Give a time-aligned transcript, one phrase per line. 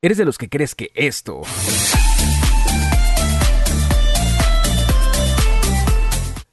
[0.00, 1.42] ¿Eres de los que crees que esto...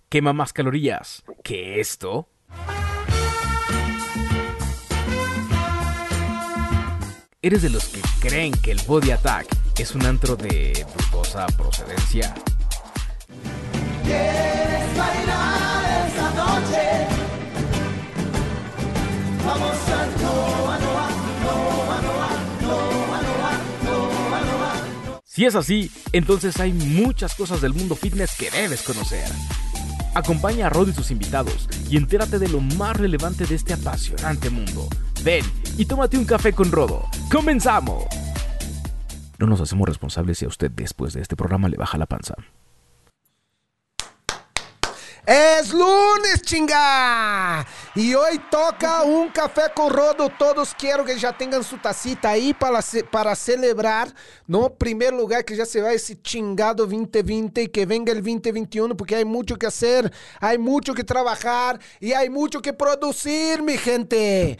[0.09, 2.27] quema más calorías que esto?
[7.39, 9.45] ¿Eres de los que creen que el Body Attack
[9.77, 12.33] es un antro de dudosa procedencia?
[14.05, 14.64] ¿Quieres
[25.35, 29.27] Si es así, entonces hay muchas cosas del mundo fitness que debes conocer.
[30.13, 34.49] Acompaña a Rod y sus invitados y entérate de lo más relevante de este apasionante
[34.49, 34.87] mundo.
[35.25, 35.43] Ven
[35.77, 37.03] y tómate un café con Rodo.
[37.29, 38.05] ¡Comenzamos!
[39.37, 42.35] No nos hacemos responsables si a usted después de este programa le baja la panza.
[45.25, 47.65] Es lunes, chinga!
[47.95, 50.29] Y hoy toca un café con Rodo.
[50.37, 54.13] Todos quiero que ya tengan su tacita ahí para, ce- para celebrar,
[54.45, 54.69] ¿no?
[54.69, 59.15] Primer lugar que ya se va ese chingado 2020 y que venga el 2021 porque
[59.15, 64.59] hay mucho que hacer, hay mucho que trabajar y hay mucho que producir, mi gente.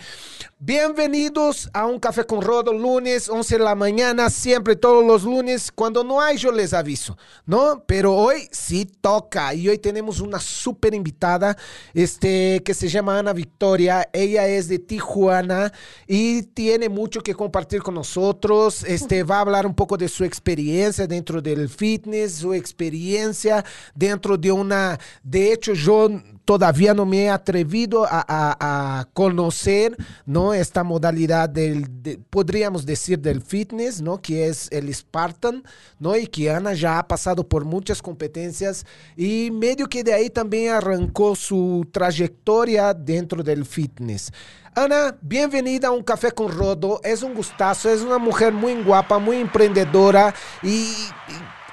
[0.58, 5.72] Bienvenidos a un café con Rodo, lunes, 11 de la mañana, siempre todos los lunes.
[5.72, 7.84] Cuando no hay, yo les aviso, ¿no?
[7.86, 11.58] Pero hoy sí toca y hoy tenemos una súper invitada,
[11.94, 14.10] este, que se llama Ana Victoria.
[14.14, 15.72] Ella es de Tijuana
[16.08, 18.84] y tiene mucho que compartir con nosotros.
[18.84, 24.38] Este, va a hablar un poco de su experiencia dentro del fitness, su experiencia dentro
[24.38, 26.10] de una, de hecho, yo
[26.46, 29.96] todavía no me he atrevido a, conocer,
[30.26, 30.54] ¿no?
[30.54, 34.22] Esta modalidad del, de- podríamos decir, del fitness, ¿no?
[34.22, 35.64] Que es el Spartan,
[36.00, 36.16] ¿no?
[36.16, 40.45] Y que Ana ya ha pasado por muchas competencias y medio que de ahí también
[40.70, 44.32] arrancó su trayectoria dentro del fitness.
[44.74, 47.00] Ana, bienvenida a un café con Rodo.
[47.04, 50.34] Es un gustazo, es una mujer muy guapa, muy emprendedora
[50.64, 50.92] y...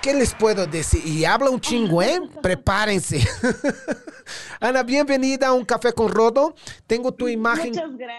[0.00, 1.06] ¿Qué les puedo decir?
[1.06, 2.20] Y habla un chingo, ¿eh?
[2.42, 3.20] Prepárense.
[4.60, 6.56] Ana, bienvenida a un café con Rodo.
[6.88, 7.72] Tengo tu imagen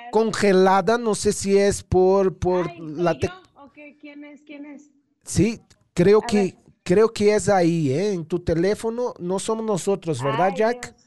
[0.10, 3.20] congelada, no sé si es por, por Ay, ¿soy la...
[3.20, 3.30] yo?
[3.56, 3.98] ¿O qué?
[4.00, 4.42] ¿Quién es?
[4.44, 4.92] ¿Quién es?
[5.26, 5.60] Sí,
[5.94, 6.56] creo A que, ver.
[6.84, 8.14] Creo que es ahí, ¿eh?
[8.14, 9.14] En tu teléfono.
[9.20, 10.94] No somos nosotros, ¿verdad, Ay, Jack?
[10.94, 11.04] Dios.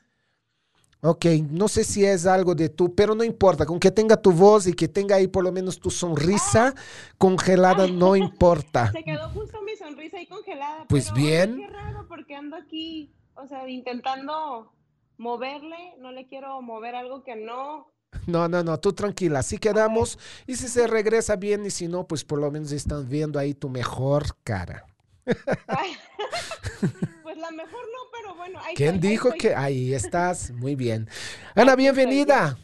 [1.02, 4.32] Ok, no sé si es algo de tú, pero no importa, con que tenga tu
[4.32, 6.74] voz y que tenga ahí por lo menos tu sonrisa
[7.18, 8.90] congelada, no importa.
[8.92, 10.86] Se quedó justo mi sonrisa ahí congelada.
[10.88, 11.56] Pues pero, bien.
[11.58, 14.72] qué raro, porque ando aquí, o sea, intentando
[15.18, 17.92] moverle, no le quiero mover algo que no.
[18.26, 20.18] No, no, no, tú tranquila, así quedamos.
[20.46, 23.54] Y si se regresa bien y si no, pues por lo menos están viendo ahí
[23.54, 24.86] tu mejor cara.
[25.66, 25.96] Ay.
[27.22, 28.58] pues la mejor no, pero bueno.
[28.62, 29.40] Ahí ¿Quién estoy, ahí dijo estoy.
[29.40, 30.50] que ahí estás?
[30.52, 31.08] Muy bien.
[31.54, 32.56] Ana, bienvenida.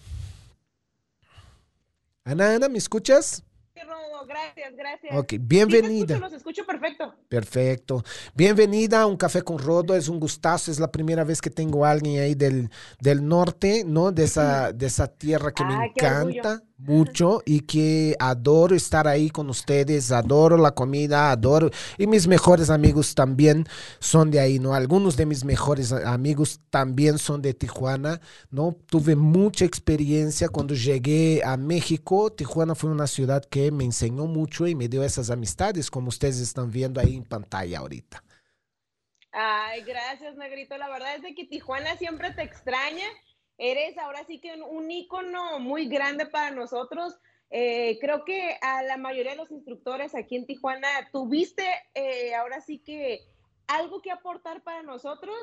[2.24, 3.42] Ana, Ana, ¿me escuchas?
[4.26, 5.16] Gracias, gracias.
[5.16, 6.14] Ok, Sí, bienvenida.
[6.14, 7.14] escucho, los escucho perfecto.
[7.28, 8.02] Perfecto.
[8.34, 9.94] Bienvenida a un café con Rodo.
[9.94, 10.70] Es un gustazo.
[10.70, 14.12] Es la primera vez que tengo a alguien ahí del, del norte, ¿no?
[14.12, 15.92] De esa, de esa tierra que me orgullo.
[15.96, 20.10] encanta mucho y que adoro estar ahí con ustedes.
[20.12, 21.70] Adoro la comida, adoro.
[21.96, 23.66] Y mis mejores amigos también
[24.00, 24.74] son de ahí, ¿no?
[24.74, 28.76] Algunos de mis mejores amigos también son de Tijuana, ¿no?
[28.86, 32.32] Tuve mucha experiencia cuando llegué a México.
[32.32, 36.40] Tijuana fue una ciudad que me enseñó mucho y me dio esas amistades, como ustedes
[36.40, 38.22] están viendo ahí en pantalla ahorita.
[39.32, 40.76] Ay, gracias, Negrito.
[40.76, 43.06] La verdad es de que Tijuana siempre te extraña.
[43.56, 47.14] Eres ahora sí que un, un ícono muy grande para nosotros.
[47.54, 52.62] Eh, creo que a la mayoría de los instructores aquí en Tijuana tuviste eh, ahora
[52.62, 53.26] sí que
[53.66, 55.36] algo que aportar para nosotros.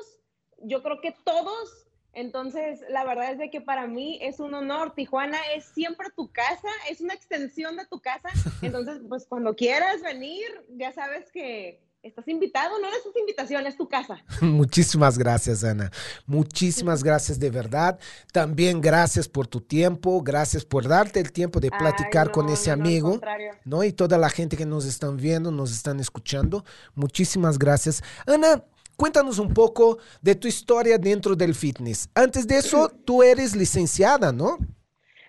[0.58, 1.86] Yo creo que todos.
[2.12, 4.94] Entonces, la verdad es de que para mí es un honor.
[4.94, 8.28] Tijuana es siempre tu casa, es una extensión de tu casa.
[8.62, 13.88] Entonces, pues cuando quieras venir, ya sabes que estás invitado, no es invitación, es tu
[13.88, 14.24] casa.
[14.40, 15.90] Muchísimas gracias, Ana.
[16.26, 17.98] Muchísimas gracias de verdad.
[18.32, 22.74] También gracias por tu tiempo, gracias por darte el tiempo de platicar Ay, con ese
[22.74, 23.20] no, amigo.
[23.64, 23.84] ¿no?
[23.84, 26.64] Y toda la gente que nos están viendo, nos están escuchando.
[26.94, 28.02] Muchísimas gracias.
[28.26, 28.64] Ana,
[29.00, 32.08] cuéntanos un poco de tu historia dentro del fitness.
[32.14, 34.58] Antes de eso, tú eres licenciada, ¿no?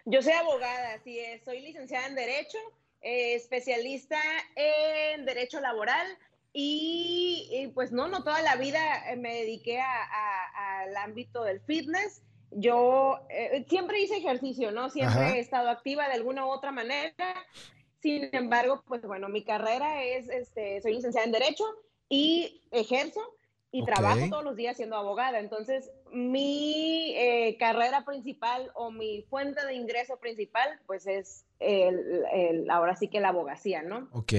[0.06, 2.58] Yo soy abogada, es, soy licenciada en Derecho,
[3.02, 4.20] eh, especialista
[4.56, 6.06] en Derecho Laboral
[6.52, 11.44] y, y, pues no, no toda la vida eh, me dediqué a- a- al ámbito
[11.46, 12.22] del fitness.
[12.52, 14.90] Yo eh, siempre hice ejercicio, ¿no?
[14.90, 15.36] Siempre Ajá.
[15.36, 17.14] he estado activa de alguna u otra manera.
[18.02, 21.64] Sin embargo, pues bueno, mi carrera es, este, soy licenciada en Derecho
[22.10, 23.22] y ejerzo.
[23.74, 25.40] Y trabajo todos los días siendo abogada.
[25.40, 32.70] Entonces, mi eh, carrera principal o mi fuente de ingreso principal, pues es el, el-
[32.70, 34.10] ahora sí que la abogacía, ¿no?
[34.12, 34.34] Ok.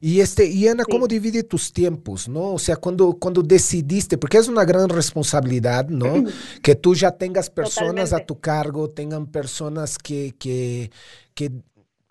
[0.00, 0.92] Y este, y Ana, Sí.
[0.92, 2.52] ¿cómo divide tus tiempos, no?
[2.54, 6.04] O sea, cuando, cuando decidiste, porque es una gran responsabilidad, ¿no?
[6.62, 10.90] Que tú ya tengas personas a tu cargo, tengan personas que, que,
[11.34, 11.50] que,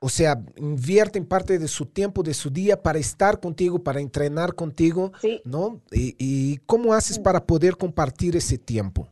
[0.02, 4.56] o sea, invierten parte de su tiempo, de su día para estar contigo, para entrenar
[4.56, 5.42] contigo, Sí.
[5.46, 5.82] ¿no?
[5.92, 9.10] Y, y ¿cómo haces para poder compartir ese tiempo?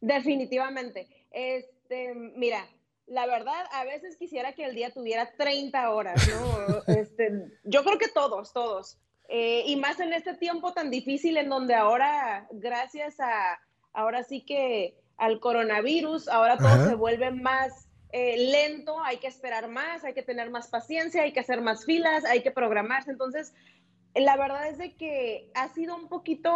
[0.00, 1.08] Definitivamente.
[1.30, 2.66] Este, mira,
[3.06, 6.82] la verdad, a veces quisiera que el día tuviera 30 horas, ¿no?
[6.98, 8.98] Este, yo creo que todos, todos.
[9.28, 13.58] Eh, y más en este tiempo tan difícil en donde ahora, gracias a,
[13.92, 16.88] ahora sí que al coronavirus, ahora todo Ajá.
[16.88, 17.85] se vuelve más
[18.18, 21.84] eh, lento, hay que esperar más, hay que tener más paciencia, hay que hacer más
[21.84, 23.10] filas, hay que programarse.
[23.10, 23.52] Entonces,
[24.14, 26.50] la verdad es de que ha sido un poquito,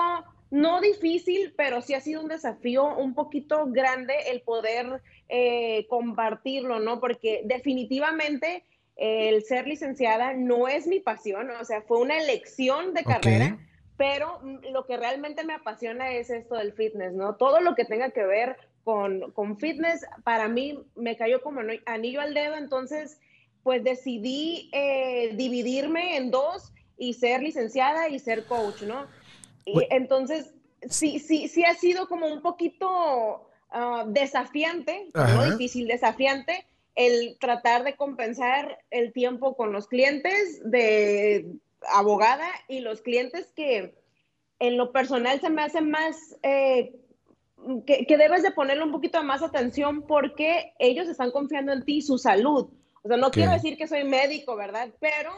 [0.50, 6.80] no difícil, pero sí ha sido un desafío un poquito grande el poder eh, compartirlo,
[6.80, 6.98] ¿no?
[6.98, 8.64] Porque definitivamente
[8.96, 13.58] eh, el ser licenciada no es mi pasión, o sea, fue una elección de carrera,
[13.98, 14.40] pero
[14.72, 17.34] lo que realmente me apasiona es esto del fitness, ¿no?
[17.34, 22.20] Todo lo que tenga que ver con, con fitness, para mí me cayó como anillo
[22.20, 23.18] al dedo, entonces,
[23.62, 29.06] pues decidí eh, dividirme en dos y ser licenciada y ser coach, ¿no?
[29.64, 30.52] Y entonces,
[30.88, 37.84] sí, sí, sí ha sido como un poquito ah, desafiante, no difícil, desafiante, el tratar
[37.84, 41.46] de compensar el tiempo con los clientes de
[41.94, 43.94] abogada y los clientes que
[44.58, 46.94] en lo personal se me hace más, eh,
[47.86, 52.02] que, que debes de ponerle un poquito más atención porque ellos están confiando en ti,
[52.02, 52.68] su salud.
[53.02, 54.90] O sea, no quiero decir que soy médico, ¿verdad?
[55.00, 55.30] Pero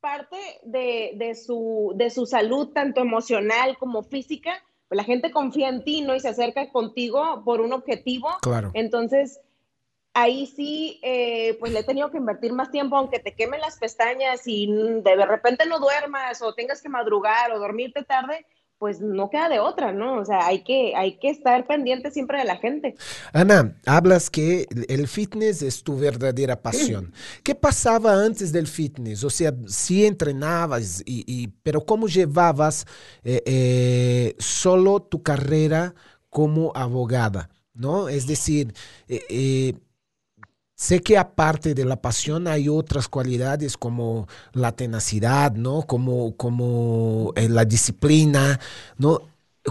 [0.00, 5.68] parte de, de su, de su salud, tanto emocional como física, pues la gente confía
[5.68, 6.14] en ti, ¿no?
[6.14, 8.30] Y se acerca contigo por un objetivo.
[8.40, 8.70] Claro.
[8.74, 9.40] Entonces,
[10.14, 13.78] ahí sí, eh, pues le he tenido que invertir más tiempo, aunque te quemen las
[13.78, 18.46] pestañas y de repente no duermas o tengas que madrugar o dormirte tarde,
[18.80, 20.18] pues no queda de otra, ¿no?
[20.20, 22.96] O sea, hay que, hay que estar pendiente siempre de la gente.
[23.32, 27.12] Ana, hablas que el fitness es tu verdadera pasión.
[27.44, 29.22] ¿Qué pasaba antes del fitness?
[29.24, 32.86] O sea, sí entrenabas, y, y- pero ¿cómo llevabas
[33.22, 35.94] eh, eh, solo tu carrera
[36.30, 37.50] como abogada?
[37.74, 38.08] ¿No?
[38.08, 38.74] Es decir,
[39.08, 39.74] eh, eh,
[40.86, 45.82] sé que aparte de la pasión hay otras cualidades como la tenacidad, ¿no?
[45.86, 48.58] Como, como eh, la disciplina,
[48.98, 49.20] ¿no?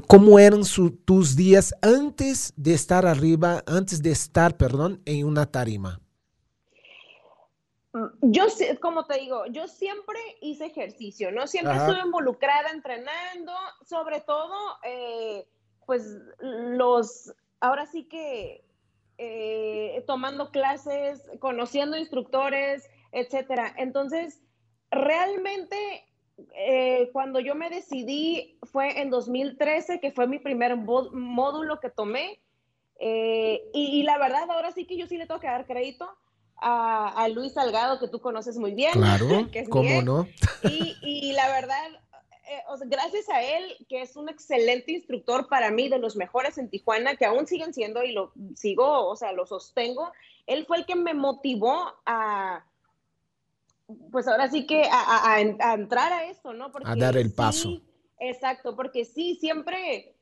[0.08, 5.46] ¿Cómo eran su- tus días antes de estar arriba, antes de estar, perdón, en una
[5.48, 6.00] tarima?
[8.22, 11.48] Yo, sí- como te digo, yo siempre hice ejercicio, ¿no?
[11.48, 11.88] Siempre Ajá.
[11.88, 13.52] estuve involucrada entrenando,
[13.84, 14.54] sobre todo,
[14.84, 15.48] eh,
[15.88, 18.64] pues los, ahora sí que
[19.22, 23.74] eh, tomando clases, conociendo instructores, etcétera.
[23.78, 24.42] Entonces,
[24.90, 25.76] realmente,
[26.56, 32.40] eh, cuando yo me decidí fue en 2013, que fue mi primer módulo que tomé,
[33.02, 36.10] eh, y, y la verdad, ahora sí que yo sí le tengo que dar crédito
[36.56, 38.94] a, a Luis Salgado, que tú conoces muy bien.
[38.94, 40.28] Claro, que es mi ¿cómo no?
[40.64, 41.90] Y, y la verdad,
[42.50, 46.16] eh, o sea, gracias a él, que es un excelente instructor para mí, de los
[46.16, 50.12] mejores en Tijuana, que aún siguen siendo y lo sigo, o sea, lo sostengo,
[50.48, 52.66] él fue el que me motivó a,
[54.12, 56.72] pues ahora sí que a, a- a en- a entrar a esto, ¿no?
[56.72, 57.82] Porque A dar el sí, paso.
[58.20, 60.16] exacto, porque sí, siempre,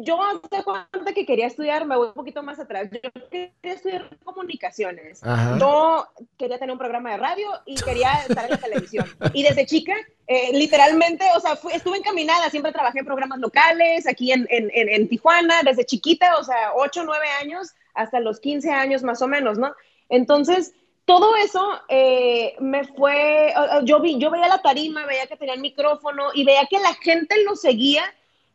[0.00, 4.08] yo hace cuenta que quería estudiar, me voy un poquito más atrás, yo quería estudiar
[4.24, 5.22] comunicaciones.
[5.24, 5.58] Ajá.
[5.58, 6.06] Yo
[6.38, 9.06] quería tener un programa de radio y quería estar en la televisión.
[9.34, 9.94] Y desde chica,
[10.26, 14.70] eh, literalmente, o sea, fui- estuve encaminada, siempre trabajé en programas locales, aquí en, en,
[14.74, 19.20] en, en Tijuana, desde chiquita, o sea, 8, 9 años, hasta los 15 años más
[19.22, 19.74] o menos, ¿no?
[20.08, 20.72] Entonces,
[21.04, 23.52] todo eso eh, me fue,
[23.84, 26.94] yo, vi, yo veía la tarima, veía que tenía el micrófono y veía que la
[26.94, 28.04] gente lo seguía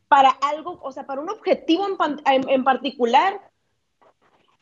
[0.08, 3.40] para algo, o sea, para un objetivo en, pan- en, en particular.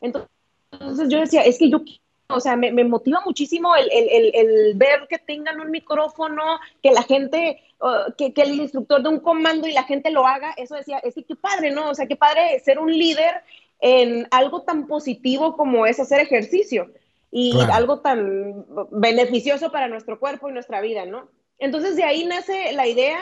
[0.00, 0.30] Entonces,
[0.72, 1.80] entonces yo decía, es que yo,
[2.28, 6.42] o sea, me, me motiva muchísimo el, el, el, el ver que tengan un micrófono,
[6.82, 10.26] que la gente, uh, que, que el instructor de un comando y la gente lo
[10.26, 11.90] haga, eso decía, es que qué padre, ¿no?
[11.90, 13.42] O sea, qué padre ser un líder
[13.80, 16.90] en algo tan positivo como es hacer ejercicio
[17.30, 17.72] y Claro.
[17.74, 21.28] algo tan beneficioso para nuestro cuerpo y nuestra vida, ¿no?
[21.58, 23.18] Entonces de ahí nace la idea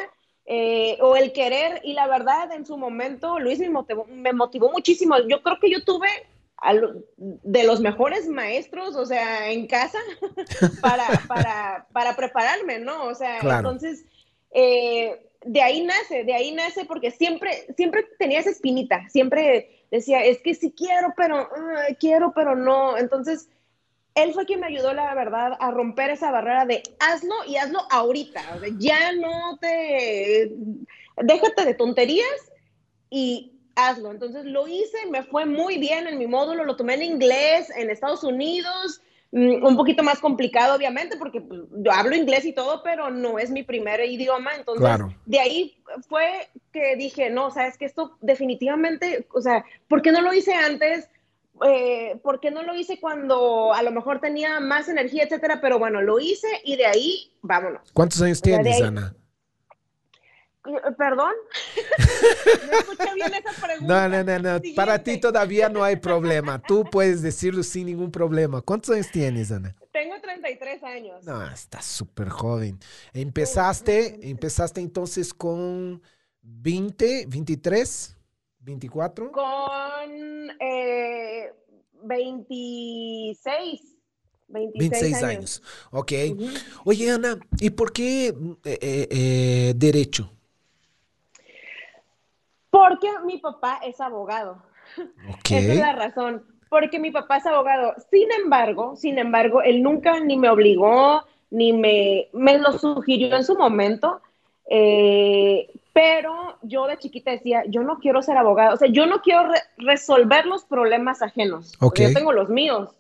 [0.55, 4.71] eh, o el querer y la verdad en su momento Luis me motivó, me motivó
[4.71, 5.17] muchísimo.
[5.27, 6.09] Yo creo que yo tuve
[6.59, 9.99] al- de los mejores maestros, o sea, en casa
[10.83, 13.05] para, para, para prepararme, ¿no?
[13.07, 13.57] O sea, Claro.
[13.71, 14.05] entonces,
[14.51, 20.23] eh, de ahí nace, de ahí nace porque siempre, siempre tenía esa espinita, siempre decía,
[20.23, 21.49] es que sí quiero, pero
[21.99, 22.99] quiero, pero no.
[22.99, 23.49] Entonces,
[24.14, 27.81] él fue quien me ayudó, la verdad, a romper esa barrera de hazlo y hazlo
[27.90, 28.42] ahorita.
[28.57, 30.52] O sea, ya no te,
[31.16, 32.52] déjate de tonterías
[33.11, 34.11] y hazlo.
[34.11, 37.88] Entonces lo hice, me fue muy bien en mi módulo, lo tomé en inglés en
[37.88, 39.00] Estados Unidos,
[39.31, 43.38] mm, un poquito más complicado obviamente porque pues, yo hablo inglés y todo, pero no
[43.38, 45.14] es mi primer idioma, entonces Claro.
[45.25, 50.21] de ahí fue que dije, no, sabes que esto definitivamente, o sea, ¿por qué no
[50.21, 51.09] lo hice antes?
[51.64, 55.61] Eh, ¿Por qué no lo hice cuando a lo mejor tenía más energía, etcétera?
[55.61, 57.90] Pero bueno, lo hice y de ahí, vámonos.
[57.92, 59.14] ¿Cuántos años sea, tienes, ahí- Ana?
[60.64, 61.33] Eh, ¿Perdón?
[62.71, 64.09] no escuché bien esa No, pregunta.
[64.09, 64.61] no, no, no.
[64.76, 66.61] Para ti todavía no hay problema.
[66.62, 68.61] Tú puedes decirlo sin ningún problema.
[68.62, 69.75] ¿Cuántos años tienes, Ana?
[69.92, 71.25] Tengo 33 años.
[71.25, 72.78] No, estás súper joven.
[73.12, 76.00] Empezaste, empezaste entonces con
[76.42, 78.16] 20, 23,
[78.61, 79.33] 24.
[79.33, 79.82] Con eh,
[82.05, 83.93] 26.
[84.49, 85.31] 26, 26 años.
[85.37, 85.63] años.
[85.91, 86.13] Ok.
[86.85, 90.31] Oye, Ana, ¿y por qué eh, eh, eh, derecho?
[92.71, 94.63] Porque mi papá es abogado.
[95.29, 95.51] Ok.
[95.51, 96.45] Esa es la razón.
[96.69, 97.95] Porque mi papá es abogado.
[98.11, 103.45] Sin embargo, sin embargo, él nunca ni me obligó, ni me, me lo sugirió en
[103.45, 104.21] su momento.
[104.71, 108.75] eh, pero yo de chiquita decía, yo no quiero ser abogado.
[108.75, 111.75] O sea, yo no quiero re- resolver los problemas ajenos.
[111.81, 112.01] Ok.
[112.01, 112.95] Yo tengo los míos.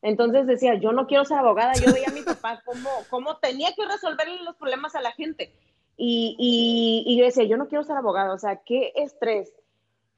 [0.00, 1.74] Entonces decía, yo no quiero ser abogada.
[1.74, 5.52] Yo veía a mi papá cómo, cómo tenía que resolverle los problemas a la gente.
[5.96, 8.34] Y, y, y yo decía, yo no quiero ser abogado.
[8.34, 9.52] O sea, qué estrés.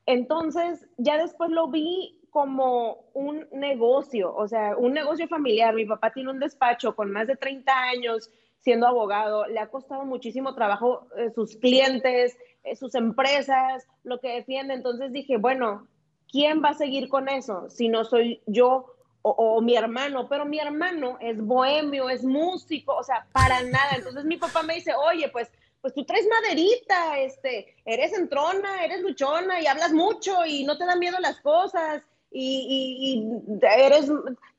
[0.06, 5.74] Entonces, ya después lo vi como un negocio, o sea, un negocio familiar.
[5.74, 8.30] Mi papá tiene un despacho con más de 30 años
[8.64, 9.46] siendo abogado.
[9.46, 14.74] Le ha costado muchísimo trabajo eh, sus clientes, eh, sus empresas, lo que defiende.
[14.74, 15.86] Entonces dije, bueno,
[16.32, 18.86] ¿quién va a seguir con eso si no soy yo
[19.22, 20.28] o, mi hermano?
[20.28, 23.96] Pero mi hermano es bohemio, es músico, o sea, para nada.
[23.96, 29.02] Entonces mi papá me dice, oye, pues pues tú traes maderita, este, eres entrona, eres
[29.02, 34.10] luchona y hablas mucho y no te dan miedo las cosas y, y- y eres,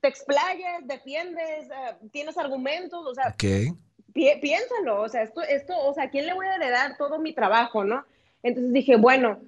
[0.01, 3.75] te explayas, defiendes, eh, tienes argumentos, o sea, Ok.
[4.15, 7.19] Pi- piénsalo, o sea, esto, esto, o sea, ¿a quién le voy a heredar todo
[7.19, 8.05] mi trabajo, no?
[8.41, 9.41] Entonces dije, bueno,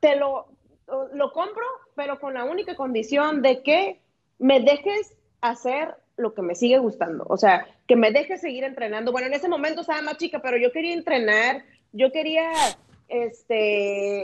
[0.00, 0.48] te lo,
[1.12, 1.64] lo compro,
[1.94, 4.00] pero con la única condición de que
[4.38, 9.12] me dejes hacer lo que me sigue gustando, o sea, que me dejes seguir entrenando.
[9.12, 12.50] Bueno, en ese momento estaba más chica, pero yo quería entrenar, yo quería
[13.08, 14.22] este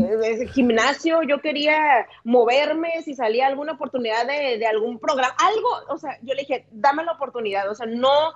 [0.54, 6.18] gimnasio, yo quería moverme, si salía alguna oportunidad de, de algún programa, algo, o sea,
[6.22, 8.32] yo le dije, dame la oportunidad, o sea, no,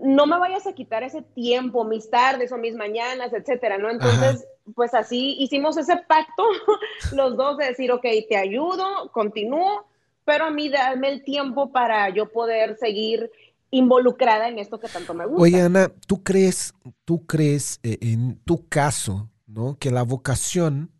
[0.00, 3.90] no me vayas a quitar ese tiempo, mis tardes o mis mañanas, etcétera, ¿no?
[3.90, 6.44] Entonces, pues así hicimos ese pacto
[7.12, 9.86] los dos de decir, ok, te ayudo, continúo,
[10.24, 13.30] pero a mí dame el tiempo para yo poder seguir
[13.70, 15.42] involucrada en esto que tanto me gusta.
[15.42, 16.74] Oye, Ana, ¿tú crees,
[17.04, 19.76] tú crees eh, en tu caso, ¿no?
[19.78, 20.90] Que la vocación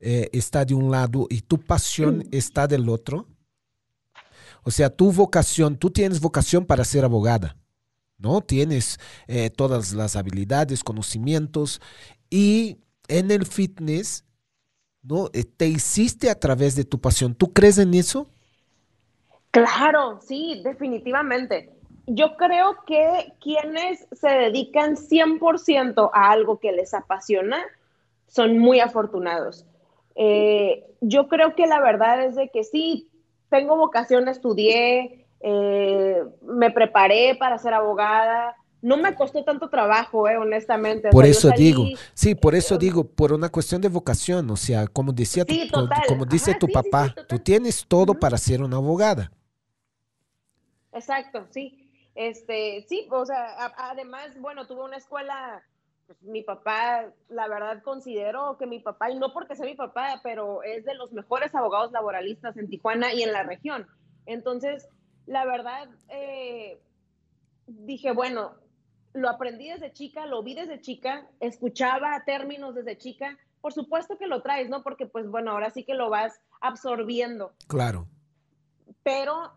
[0.00, 3.28] eh, está de un lado y tu pasión está del otro.
[4.64, 7.56] O sea, tu vocación, tú tienes vocación para ser abogada,
[8.22, 8.40] ¿no?
[8.40, 11.80] Tienes eh, todas las habilidades, conocimientos
[12.30, 14.24] y en el fitness,
[15.02, 15.28] ¿no?
[15.32, 17.34] Eh, te hiciste a través de tu pasión.
[17.34, 18.28] ¿Tú crees en eso?
[19.50, 21.70] Claro, sí, definitivamente.
[22.06, 27.62] Yo creo que quienes se dedican 100% a algo que les apasiona
[28.26, 29.66] son muy afortunados.
[30.14, 33.10] Eh, yo creo que la verdad es de que sí,
[33.50, 38.56] tengo vocación, estudié, eh, me preparé para ser abogada.
[38.80, 41.08] No me costó tanto trabajo, eh, honestamente.
[41.08, 41.84] O Por sea, eso salí- digo,
[42.14, 45.54] sí, por eso eh, digo, por una cuestión de vocación, o sea, como decía, tu-
[45.54, 45.70] Sí,
[46.08, 49.30] como dice Ajá, tu sí, sí, sí, papá, tú tienes todo para ser una abogada.
[50.92, 51.78] Exacto, sí.
[52.14, 55.62] Este, sí, o sea, a- además, bueno, tuve una escuela,
[56.06, 60.20] pues, mi papá, la verdad considero que mi papá, y no porque sea mi papá,
[60.22, 63.86] pero es de los mejores abogados laboralistas en Tijuana y en la región.
[64.26, 64.86] Entonces,
[65.26, 66.80] la verdad, eh,
[67.66, 68.54] dije, bueno,
[69.12, 74.26] lo aprendí desde chica, lo vi desde chica, escuchaba términos desde chica, por supuesto que
[74.26, 74.82] lo traes, ¿no?
[74.82, 78.08] Porque, pues, bueno, ahora sí que lo vas absorbiendo Claro.
[79.02, 79.52] pero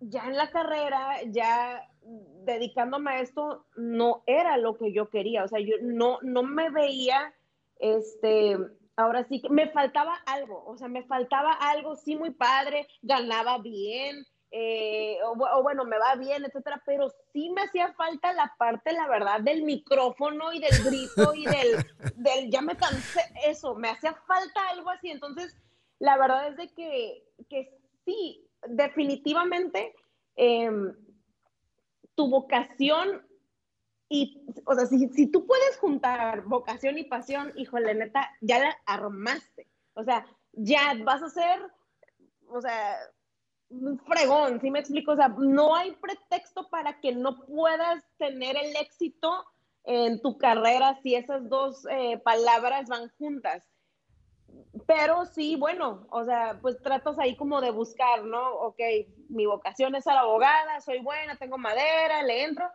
[0.00, 1.86] ya en la carrera, ya
[2.44, 6.70] dedicándome a esto, no era lo que yo quería, o sea, yo no, no me
[6.70, 7.34] veía,
[7.78, 8.56] este,
[8.96, 13.58] ahora sí que me faltaba algo, o sea, me faltaba algo, sí, muy padre, ganaba
[13.58, 18.32] bien, eh, o, bu- o bueno, me va bien, etcétera, pero sí me hacía falta
[18.32, 23.20] la parte, la verdad, del micrófono y del grito y del, del ya me cansé,
[23.44, 25.10] eso, me hacía falta algo así.
[25.10, 25.56] Entonces,
[26.00, 29.94] la verdad es de que, que sí, definitivamente
[30.36, 30.94] em,
[32.14, 33.26] tu vocación
[34.08, 38.76] y, o sea, si, si tú puedes juntar vocación y pasión, híjole, neta, ya la
[38.86, 39.68] armaste.
[39.94, 41.60] O sea, ya vas a ser,
[42.48, 42.96] o sea,
[44.06, 45.12] fregón, ¿sí me explico?
[45.12, 49.44] O sea, no hay pretexto para que no puedas tener el éxito
[49.84, 53.62] en tu carrera si esas dos eh, palabras van juntas.
[54.86, 58.54] Pero sí, bueno, o sea, pues tratas ahí como de buscar, ¿no?
[58.56, 58.80] Ok,
[59.28, 62.68] mi vocación es ser abogada, soy buena, tengo madera, le entro,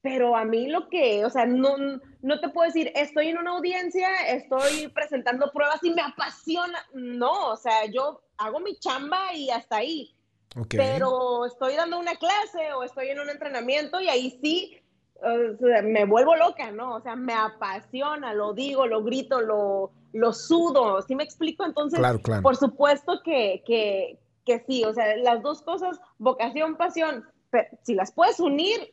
[0.00, 1.76] pero a mí lo que, o sea, no,
[2.22, 6.78] no te puedo decir, estoy en una audiencia, estoy presentando pruebas y me apasiona.
[6.94, 10.14] No, o sea, yo hago mi chamba y hasta ahí.
[10.56, 10.74] Ok.
[10.76, 14.80] Pero estoy dando una clase o estoy en un entrenamiento y ahí sí
[15.20, 16.96] o sea, me vuelvo loca, ¿no?
[16.96, 21.64] O sea, me apasiona, lo digo, lo grito, lo, lo sudo, ¿sí me explico?
[21.64, 22.42] Entonces, Claro, claro.
[22.42, 27.94] por supuesto que, que, que sí, o sea, las dos cosas, vocación, pasión, pero si
[27.94, 28.92] las puedes unir,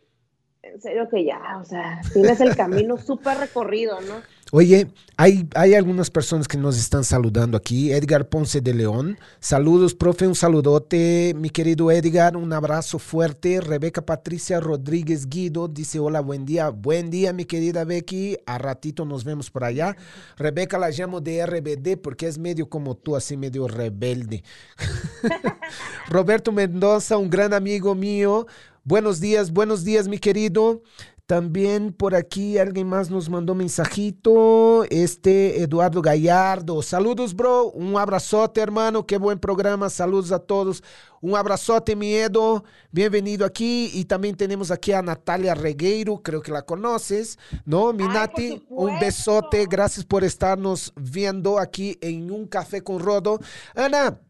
[0.64, 4.22] en serio que ya, o sea, tienes el camino súper recorrido, ¿no?
[4.52, 4.88] Oye,
[5.18, 7.92] hay, hay algunas personas que nos están saludando aquí.
[7.92, 9.18] Edgar Ponce de León.
[9.40, 13.60] Saludos, profe, un saludote, mi querido Edgar, un abrazo fuerte.
[13.60, 16.70] Rebeca Patricia Rodríguez Guido dice, hola, buen día.
[16.70, 18.38] Buen día, mi querida Becky.
[18.46, 19.98] A ratito nos vemos por allá.
[20.38, 24.44] Rebeca la llamo de RBD porque es medio como tú, así medio rebelde.
[26.08, 28.46] Roberto Mendoza, un gran amigo mío.
[28.84, 30.84] Buenos días, buenos días, mi querido.
[31.25, 34.84] También por aquí alguien más nos mandó mensajito.
[34.91, 36.84] Este Eduardo Gallardo.
[36.84, 37.72] Saludos, bro.
[37.72, 39.08] Un abrazote, hermano.
[39.08, 39.89] Qué buen programa.
[39.89, 40.84] Saludos a todos.
[41.22, 42.63] Un abrazote, mi Edo.
[42.91, 43.89] Bienvenido aquí.
[43.96, 46.22] Y también tenemos aquí a Natalia Regueiro.
[46.22, 47.91] Creo que la conoces, ¿no?
[47.91, 49.65] Mi Ay, por Nati, un besote.
[49.67, 53.39] Gracias por estarnos viendo aquí en un café con Rodo.
[53.74, 54.22] Ana,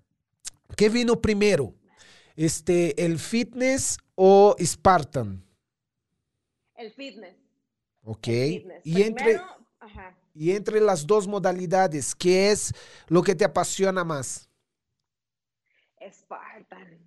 [0.78, 1.74] ¿qué vino primero?
[2.38, 5.45] Este, el fitness o Spartan?
[6.86, 7.36] El fitness.
[8.04, 8.28] Ok.
[8.28, 8.86] el fitness.
[8.86, 9.42] Y entre,
[9.80, 10.16] ajá.
[10.36, 12.74] y entre las dos modalidades, ¿qué es
[13.08, 14.48] lo que te apasiona más?
[16.12, 17.00] Spartan.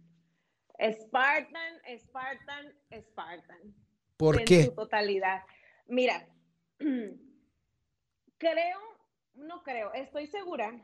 [0.80, 3.74] Spartan, Spartan, Spartan.
[4.16, 4.64] ¿Por en qué?
[4.64, 5.42] su totalidad.
[5.86, 6.28] Mira,
[8.38, 8.80] creo,
[9.34, 10.74] no creo, estoy segura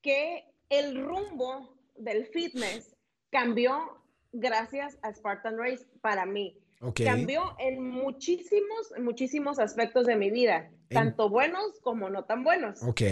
[0.00, 2.94] que el rumbo del fitness
[3.30, 4.00] cambió
[4.32, 6.63] gracias a Spartan Race para mí.
[6.80, 7.00] Ok.
[7.04, 12.82] Cambió en muchísimos, en muchísimos aspectos de mi vida, tanto buenos como no tan buenos.
[12.82, 13.02] Ok.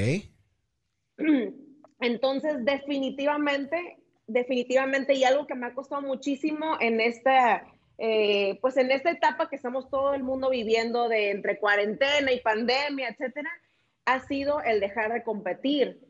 [2.01, 7.64] Entonces, definitivamente, definitivamente, y algo que me ha costado muchísimo en esta,
[7.98, 12.40] eh, pues en esta etapa que estamos todo el mundo viviendo de entre cuarentena y
[12.40, 13.51] pandemia, etcétera,
[14.05, 16.01] ha sido el dejar de competir.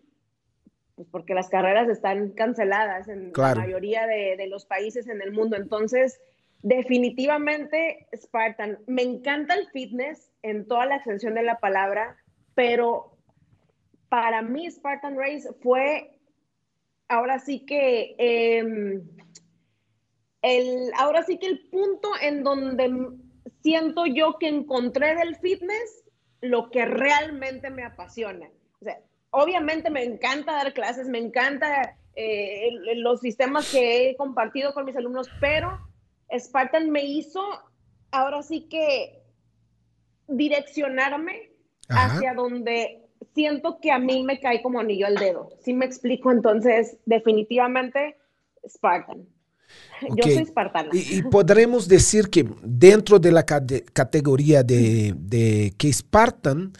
[0.94, 3.60] Pues porque las carreras están canceladas en Claro.
[3.60, 5.56] la mayoría de, de los países en el mundo.
[5.56, 6.20] Entonces,
[6.62, 12.16] definitivamente, Spartan, me encanta el fitness en toda la extensión de la palabra,
[12.54, 13.16] pero
[14.08, 16.18] para mí Spartan Race fue
[17.08, 19.02] ahora sí que em,
[20.42, 22.90] el, ahora sí que el punto en donde
[23.62, 26.04] siento yo que encontré del fitness
[26.40, 28.48] lo que realmente me apasiona.
[29.30, 34.96] Obviamente me encanta dar clases, me encanta eh, los sistemas que he compartido con mis
[34.96, 35.91] alumnos, pero
[36.38, 37.40] Spartan me hizo
[38.10, 39.22] ahora sí que
[40.28, 41.52] direccionarme
[41.88, 42.16] Ajá.
[42.16, 45.50] hacia donde siento que a mí me cae como anillo al dedo.
[45.62, 46.30] ¿Sí me explico?
[46.30, 48.16] Entonces, definitivamente,
[48.66, 49.26] Spartan.
[50.16, 50.90] Yo soy espartana.
[50.92, 56.72] Y, y podremos decir que dentro de la cate- categoría de, de que Spartan,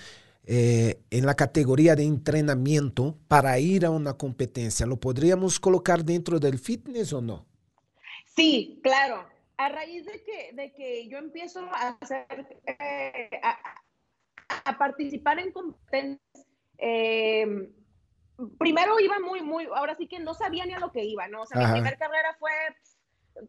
[0.45, 6.39] eh, en la categoría de entrenamiento para ir a una competencia, ¿lo podríamos colocar dentro
[6.41, 7.47] del fitness o no?
[8.35, 9.25] Sí, claro.
[9.63, 12.27] A raíz de que, de que yo empiezo a hacer,
[12.67, 13.59] eh, a,
[14.65, 16.47] a participar en competencias,
[16.79, 17.47] eh,
[18.59, 21.43] primero iba muy, muy, ahora sí que no sabía ni a lo que iba, ¿no?
[21.43, 21.69] O sea, Ajá.
[21.69, 22.51] mi primera carrera fue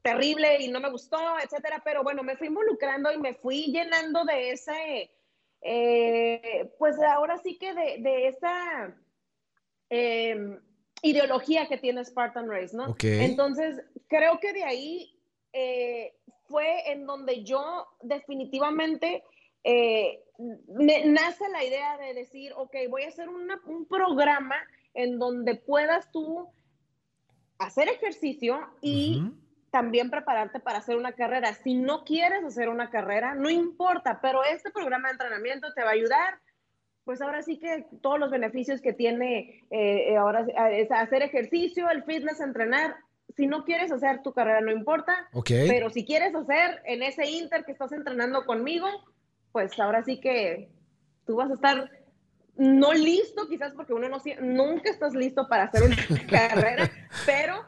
[0.04, 4.24] terrible y no me gustó, etcétera, pero bueno, me fui involucrando y me fui llenando
[4.24, 5.12] de ese,
[5.62, 8.96] eh, pues ahora sí que de, de esa
[9.90, 10.60] eh,
[11.02, 12.96] ideología que tiene Spartan Race, ¿no?
[13.02, 15.20] Entonces, creo que de ahí
[15.54, 16.14] eh,
[16.48, 19.24] fue en donde yo definitivamente
[19.64, 20.20] eh,
[20.68, 24.56] me nace la idea de decir, ok, voy a hacer una- un programa
[24.94, 26.50] en donde puedas tú
[27.60, 29.22] hacer ejercicio y
[29.72, 31.54] también prepararte para hacer una carrera.
[31.54, 35.90] Si no quieres hacer una carrera, no importa, pero este programa de entrenamiento te va
[35.90, 36.40] a ayudar.
[37.06, 42.04] Pues ahora sí que todos los beneficios que tiene eh, ahora es hacer ejercicio, el
[42.04, 42.96] fitness, entrenar.
[43.36, 45.28] Si no quieres hacer tu carrera, no importa.
[45.34, 45.50] Ok.
[45.68, 48.88] Pero si quieres hacer en ese inter que estás entrenando conmigo,
[49.52, 50.70] pues ahora sí que
[51.26, 51.90] tú vas a estar
[52.56, 55.96] no listo, quizás porque uno no nunca estás listo para hacer una
[56.30, 56.92] carrera,
[57.26, 57.66] pero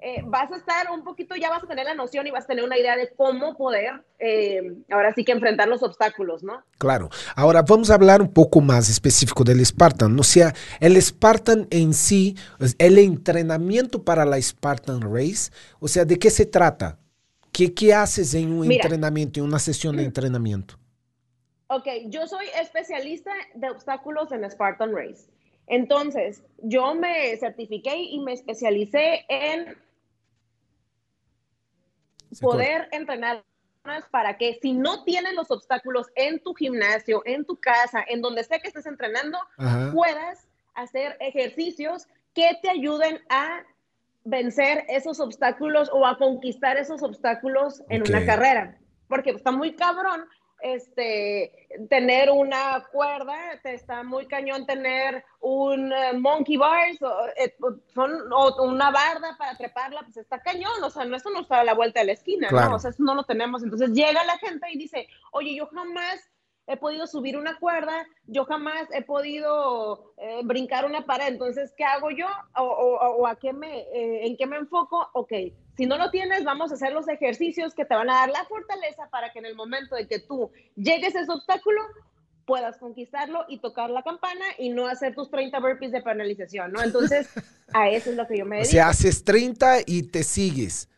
[0.00, 2.48] eh, vas a estar un poquito, ya vas a tener la noción y vas a
[2.48, 6.62] tener una idea de cómo poder eh, ahora sí que enfrentar los obstáculos, ¿no?
[6.78, 7.08] Claro.
[7.34, 10.18] Ahora vamos a hablar un poco más específico del Spartan.
[10.18, 12.36] O sea, el Spartan en sí,
[12.78, 16.98] el entrenamiento para la Spartan Race, o sea, ¿de qué se trata?
[17.50, 18.84] ¿Qué, qué haces en un Mira.
[18.84, 20.78] entrenamiento, en una sesión de entrenamiento?
[21.68, 25.30] Ok, yo soy especialista de obstáculos en Spartan Race.
[25.66, 29.76] Entonces, yo me certifiqué y me especialicé en
[32.40, 33.44] poder entrenar
[34.10, 38.42] para que si no tienes los obstáculos en tu gimnasio, en tu casa, en donde
[38.42, 39.92] sea que estés entrenando, Ajá.
[39.92, 43.62] puedas hacer ejercicios que te ayuden a
[44.24, 48.76] vencer esos obstáculos o a conquistar esos obstáculos en una carrera.
[49.08, 50.24] Porque está muy cabrón
[50.74, 57.54] este, tener una cuerda, te está muy cañón tener un eh, monkey bars, o, eh,
[57.94, 61.60] son, o una barda para treparla, pues está cañón, o sea, no, eso no está
[61.60, 62.70] a la vuelta de la esquina, Claro.
[62.70, 62.76] ¿no?
[62.76, 63.62] O sea, eso no lo tenemos.
[63.62, 66.18] Entonces llega la gente y dice, oye, yo jamás
[66.68, 71.84] he podido subir una cuerda, yo jamás he podido eh, brincar una pared, entonces, ¿qué
[71.84, 72.26] hago yo?
[72.56, 75.08] ¿O, o- o a qué me, eh, en qué me enfoco?
[75.12, 75.32] Ok,
[75.76, 78.44] si no lo tienes, vamos a hacer los ejercicios que te van a dar la
[78.46, 81.80] fortaleza para que en el momento de que tú llegues a ese obstáculo,
[82.46, 86.82] puedas conquistarlo y tocar la campana y no hacer tus 30 burpees de penalización, ¿no?
[86.82, 87.28] Entonces,
[87.72, 88.70] a eso es lo que yo me O dedico.
[88.72, 90.88] sea, haces 30 y te sigues.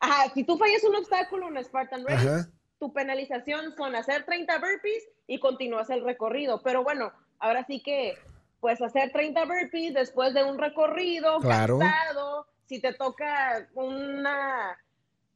[0.00, 2.48] Ajá, si tú fallas un obstáculo en Spartan Race, Ajá.
[2.78, 6.62] tu penalización son hacer 30 burpees y continúas el recorrido.
[6.62, 8.18] Pero bueno, ahora sí que,
[8.60, 11.78] pues hacer 30 burpees después de un recorrido Claro.
[11.78, 14.76] cansado, si te toca una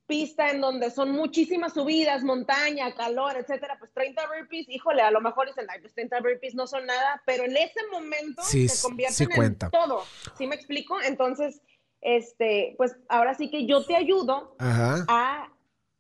[0.07, 5.21] pista en donde son muchísimas subidas, montaña, calor, etcétera, pues 30 burpees, híjole, a lo
[5.21, 8.75] mejor dicen, ay, pues 30 burpees no son nada, pero en ese momento Sí, se
[8.77, 9.67] sí convierten cuenta.
[9.67, 10.03] en todo.
[10.37, 11.01] ¿Sí me explico?
[11.01, 11.61] Entonces,
[12.01, 15.05] este, pues ahora sí que yo te ayudo Ajá.
[15.07, 15.53] a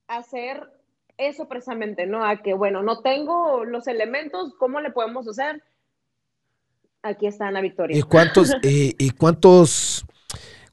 [0.08, 0.68] hacer
[1.16, 2.24] eso precisamente, ¿no?
[2.26, 5.62] A que, bueno, no tengo los elementos, ¿cómo le podemos hacer?
[7.02, 7.96] Aquí está Ana Victoria.
[7.96, 10.04] ¿Y cuántos, y, y cuántos,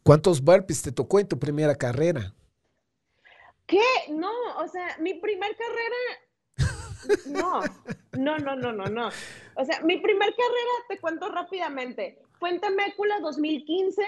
[0.07, 2.33] cuántos burpees te tocó en tu primera carrera?
[3.65, 3.83] ¿Qué?
[4.07, 5.97] No, o sea, mi primer carrera,
[7.25, 7.59] no,
[8.13, 9.09] no, no, no, no, no.
[9.55, 14.01] O sea, mi primer carrera, te cuento rápidamente, fue en Temécula 2015,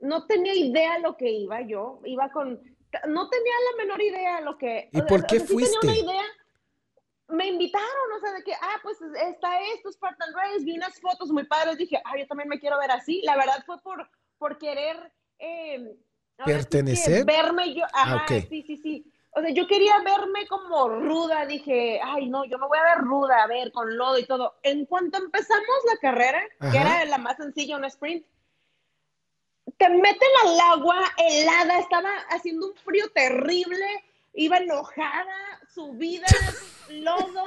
[0.00, 2.60] no tenía idea lo que iba yo, iba con,
[3.06, 4.88] no tenía la menor idea lo que...
[4.90, 5.86] ¿Y o por o qué sea, sí tenía fuiste?
[5.86, 6.24] una idea,
[7.28, 11.30] me invitaron, o sea, de que, ah, pues está esto, Spartan Race, vi unas fotos
[11.30, 13.22] muy padres, dije, ah, yo también me quiero ver así.
[13.22, 15.12] La verdad fue por, por querer...
[15.38, 15.96] eh,
[16.38, 17.24] que ¿Pertenecer?
[17.24, 18.46] verme yo, Ah, ajá, ok.
[18.48, 19.12] sí, sí, sí.
[19.32, 22.98] O sea, yo quería verme como ruda, dije, ay, no, yo me voy a ver
[23.04, 24.54] ruda, a ver, con lodo y todo.
[24.62, 26.80] En cuanto empezamos la carrera, que Ajá.
[26.80, 28.24] era la más sencilla, un sprint,
[29.76, 33.86] te meten al agua helada, estaba haciendo un frío terrible,
[34.34, 36.26] iba enojada, subida,
[36.88, 37.44] lodo.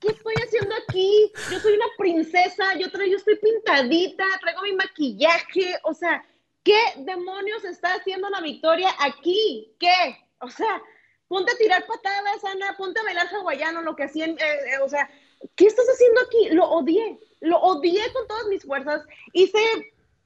[0.00, 1.30] ¿Qué estoy haciendo aquí?
[1.50, 6.24] Yo soy una princesa, yo, traigo, yo estoy pintadita, traigo mi maquillaje, o sea,
[6.70, 9.74] ¿qué demonios está haciendo Ana Victoria aquí?
[9.80, 10.16] ¿Qué?
[10.40, 10.80] O sea,
[11.26, 14.88] ponte a tirar patadas, Ana, ponte a bailar hawaiano, lo que hacían, eh, eh, o
[14.88, 15.10] sea,
[15.56, 16.54] ¿qué estás haciendo aquí?
[16.54, 19.58] Lo odié, lo odié con todas mis fuerzas, hice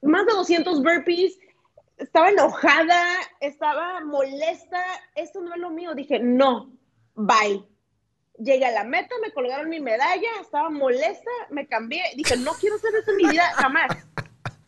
[0.03, 1.39] más de 200 burpees,
[1.97, 3.03] estaba enojada,
[3.39, 4.83] estaba molesta,
[5.15, 6.71] esto no es lo mío, dije, no,
[7.15, 7.63] bye.
[8.37, 12.75] Llegué a la meta, me colgaron mi medalla, estaba molesta, me cambié, dije, no quiero
[12.75, 13.87] hacer esto en mi vida jamás.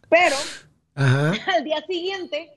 [0.09, 0.37] Pero
[0.97, 1.33] Ajá.
[1.55, 2.51] al día siguiente,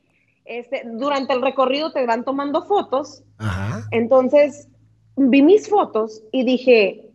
[0.44, 3.86] este, durante el recorrido te van tomando fotos, Ajá.
[3.92, 4.68] entonces
[5.16, 7.10] vi mis fotos y dije,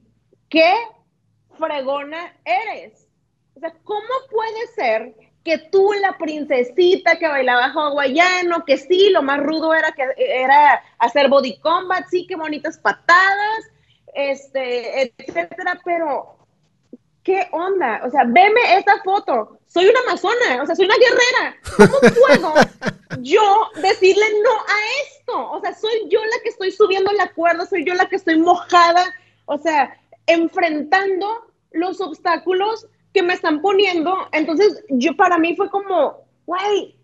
[0.49, 0.73] ¿qué
[1.57, 3.07] fregona eres?
[3.55, 9.21] O sea, ¿cómo puede ser que tú, la princesita que bailaba hawaiano, que sí, lo
[9.21, 13.71] más rudo era que era hacer body combat, sí, qué bonitas patadas,
[14.15, 16.37] este, etcétera, pero
[17.21, 18.01] ¿qué onda?
[18.05, 19.54] O sea, veme esta foto.
[19.75, 21.57] Soy una amazona, o sea, soy una guerrera.
[21.75, 22.53] ¿Cómo puedo
[23.19, 23.41] yo
[23.81, 25.51] decirle no a esto?
[25.51, 28.37] O sea, soy yo la que estoy subiendo la cuerda, soy yo la que estoy
[28.37, 29.03] mojada,
[29.43, 34.15] o sea, enfrentando los obstáculos que me están poniendo.
[34.31, 36.95] Entonces, yo para mí fue como, güey,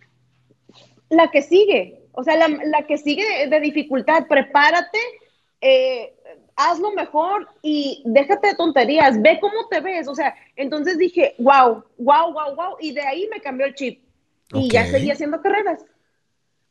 [1.10, 2.00] la que sigue.
[2.14, 5.00] O sea, la, la que sigue de, dificultad, prepárate,
[5.60, 6.16] eh,
[6.70, 10.08] hazlo mejor y déjate de tonterías, ve cómo te ves.
[10.08, 12.78] O sea, entonces dije, wow, wow, wow, wow.
[12.80, 14.04] Y de ahí me cambió el chip.
[14.54, 15.86] Y ya seguí haciendo carreras.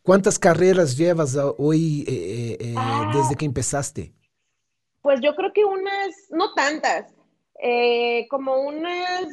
[0.02, 3.10] ¿Cuántas carreras llevas ah, hoy eh, eh, eh, Ah.
[3.14, 4.12] desde que empezaste?
[5.02, 7.06] Pues yo creo que unas, no tantas,
[7.62, 9.26] eh, como unas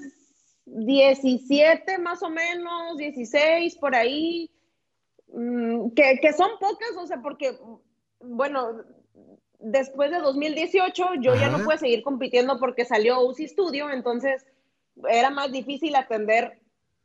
[0.66, 4.50] 17 más o menos, 16 por ahí,
[5.34, 7.58] mm, que, que son pocas, o sea, porque,
[8.22, 8.84] bueno,
[9.60, 14.46] después de 2018 yo ya no pude seguir compitiendo porque salió UCI Studio, entonces
[15.10, 16.60] era más difícil atender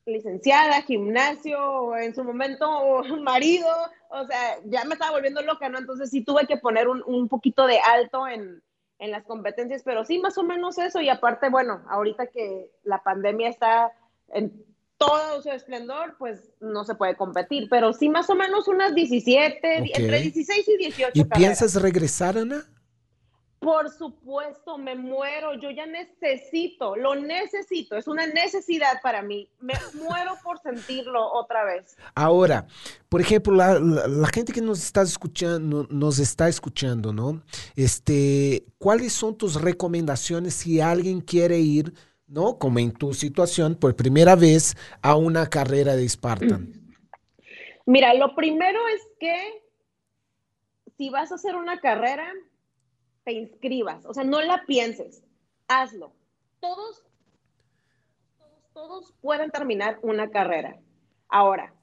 [0.04, 3.68] licenciada, gimnasio, en su momento marido,
[4.10, 5.78] o sea, ya me estaba volviendo loca, ¿no?
[5.78, 8.62] Entonces sí tuve que poner un, un poquito de alto en,
[8.98, 13.02] en las competencias, pero sí, más o menos eso, y aparte, bueno, ahorita que la
[13.02, 13.92] pandemia está
[14.28, 14.64] en
[15.06, 19.58] todo su esplendor, pues no se puede competir, pero sí más o menos unas 17,
[19.58, 19.88] Ok.
[19.98, 21.38] entre 16 y 18 ¿Y carreras.
[21.38, 22.64] piensas regresar, Ana?
[23.58, 29.74] Por supuesto, me muero, yo ya necesito, lo necesito, es una necesidad para mí, me
[30.02, 31.96] muero por sentirlo otra vez.
[32.16, 32.66] Ahora,
[33.08, 37.40] por ejemplo, la, la- la gente que nos está escuchando, nos está escuchando, ¿no?
[37.76, 41.94] Este, ¿cuáles son tus recomendaciones si alguien quiere ir,
[42.32, 42.58] ¿no?
[42.58, 46.72] Como en tu situación, por primera vez a una carrera de Spartan?
[47.84, 49.62] Mira, lo primero es que
[50.96, 52.26] si vas a hacer una carrera,
[53.24, 55.22] te inscribas, o sea, no la pienses,
[55.68, 56.12] hazlo.
[56.60, 57.04] Todos,
[58.38, 60.78] todos, todos pueden terminar una carrera.
[61.28, 61.74] Ahora,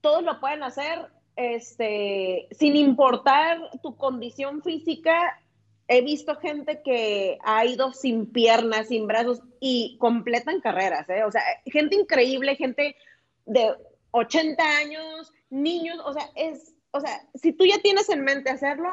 [0.00, 5.40] todos lo pueden hacer este, sin importar tu condición física.
[5.86, 11.24] He visto gente que ha ido sin piernas, sin brazos y completan carreras, ¿eh?
[11.24, 12.96] O sea, gente increíble, gente
[13.44, 13.74] de
[14.12, 18.88] 80 años, niños, o sea, es, o sea, si tú ya tienes en mente hacerlo,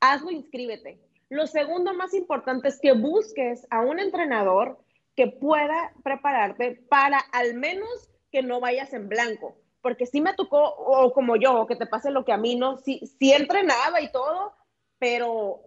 [0.00, 1.00] hazlo, inscríbete.
[1.30, 4.78] Lo segundo más importante es que busques a un entrenador
[5.16, 7.88] que pueda prepararte para al menos
[8.30, 11.86] que no vayas en blanco, porque si me tocó, o como yo, o que te
[11.86, 14.52] pase lo que a mí no, sí, sí entrenaba y todo,
[14.98, 15.60] pero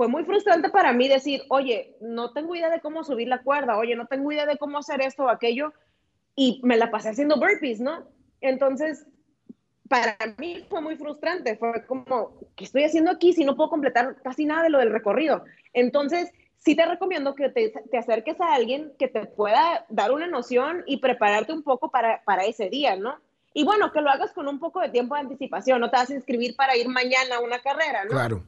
[0.00, 3.76] fue muy frustrante para mí decir, oye, no tengo idea de cómo subir la cuerda,
[3.76, 5.74] oye, no tengo idea de cómo hacer esto o aquello,
[6.34, 8.08] y me la pasé haciendo burpees, ¿no?
[8.40, 9.04] Entonces,
[9.90, 14.16] para mí fue muy frustrante, fue como, ¿qué estoy haciendo aquí si no puedo completar
[14.22, 15.44] casi nada de lo del recorrido?
[15.74, 20.28] Entonces, sí te recomiendo que te, te acerques a alguien que te pueda dar una
[20.28, 23.18] noción y prepararte un poco para, para ese día, ¿no?
[23.52, 26.08] Y bueno, que lo hagas con un poco de tiempo de anticipación, no te vas
[26.08, 28.12] a inscribir para ir mañana a una carrera, ¿no?
[28.12, 28.46] Claro.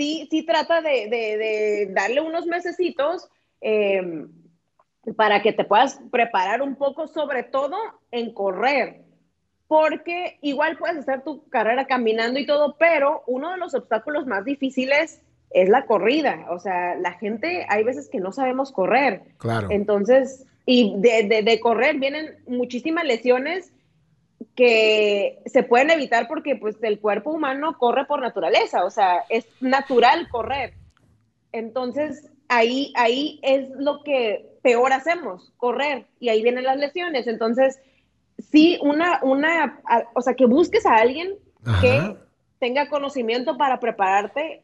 [0.00, 3.28] Sí, sí trata de, de- de darle unos mesecitos
[3.60, 4.26] eh,
[5.14, 7.76] para que te puedas preparar un poco, sobre todo
[8.10, 9.02] en correr,
[9.68, 14.44] porque igual puedes hacer tu carrera caminando y todo, pero uno de los obstáculos más
[14.44, 16.46] difíciles es la corrida.
[16.50, 19.22] O sea, la gente, hay veces que no sabemos correr.
[19.38, 19.68] Claro.
[19.70, 23.72] Entonces, y de, de- de correr vienen muchísimas lesiones
[24.60, 29.46] que se pueden evitar porque pues el cuerpo humano corre por naturaleza, o sea, es
[29.62, 30.74] natural correr.
[31.50, 37.26] Entonces, ahí, ahí es lo que peor hacemos, correr, y ahí vienen las lesiones.
[37.26, 37.80] Entonces,
[38.52, 41.80] sí, una, una, a- o sea, que busques a alguien Ajá.
[41.80, 42.16] que
[42.58, 44.62] tenga conocimiento para prepararte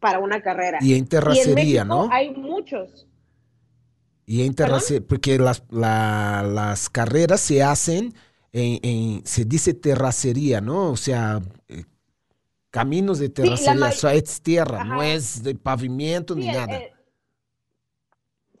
[0.00, 0.78] para una carrera.
[0.80, 2.08] Y en terracería, México ¿no?
[2.10, 3.06] Hay muchos.
[4.24, 8.14] Y en terracería, porque las, la- las carreras se hacen
[8.56, 10.90] en, en- se dice terracería, ¿no?
[10.92, 11.84] O sea, eh,
[12.70, 16.76] caminos de terracería, o sea, es tierra, no es de pavimento Sí, ni el- nada.
[16.78, 16.90] el-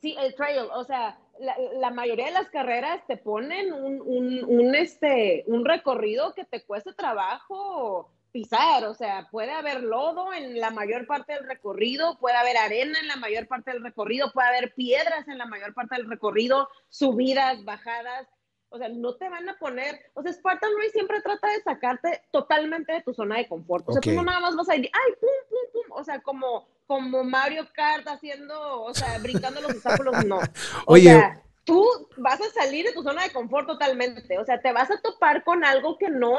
[0.00, 4.44] sí, el trail, o sea, la, la mayoría de las carreras te ponen un, un,
[4.44, 10.60] un, este, un recorrido que te cueste trabajo pisar, o sea, puede haber lodo en
[10.60, 14.48] la mayor parte del recorrido, puede haber arena en la mayor parte del recorrido, puede
[14.48, 18.26] haber piedras en la mayor parte del recorrido, subidas, bajadas,
[18.70, 22.22] o sea, no te van a poner, o sea, Spartan Race siempre trata de sacarte
[22.30, 24.90] totalmente de tu zona de confort, o sea, tú no nada más vas a ir,
[24.92, 29.72] ay, pum, pum, pum, o sea, como, como Mario Kart haciendo, o sea, brincando los
[29.72, 30.38] obstáculos, no.
[30.86, 31.04] O Oye.
[31.04, 31.84] sea, tú
[32.16, 35.44] vas a salir de tu zona de confort totalmente, o sea, te vas a topar
[35.44, 36.38] con algo que no,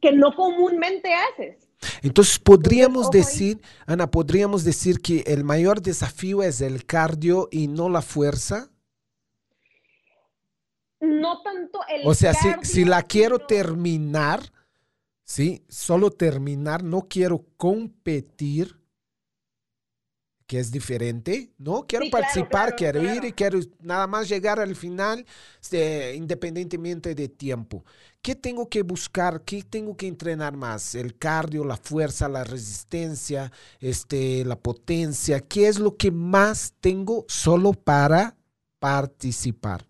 [0.00, 1.68] que no comúnmente haces.
[2.02, 3.20] Entonces, podríamos ahí.
[3.20, 8.70] decir, Ana, podríamos decir que el mayor desafío es el cardio y no la fuerza.
[11.04, 14.52] No tanto el O sea, si, cardio, si la quiero sino- terminar,
[15.24, 15.64] ¿sí?
[15.68, 18.78] Solo terminar, no quiero competir.
[20.46, 21.86] que es diferente, ¿no?
[21.86, 25.24] Quiero Sí, participar, claro, quiero ir y quiero nada más llegar al final,
[25.60, 27.82] este, independientemente de tiempo.
[28.20, 29.40] ¿Qué tengo que buscar?
[29.42, 30.94] ¿Qué tengo que entrenar más?
[30.96, 35.40] ¿El cardio, la fuerza, la resistencia, este, la potencia?
[35.40, 38.36] ¿Qué es lo que más tengo solo para
[38.78, 39.86] participar?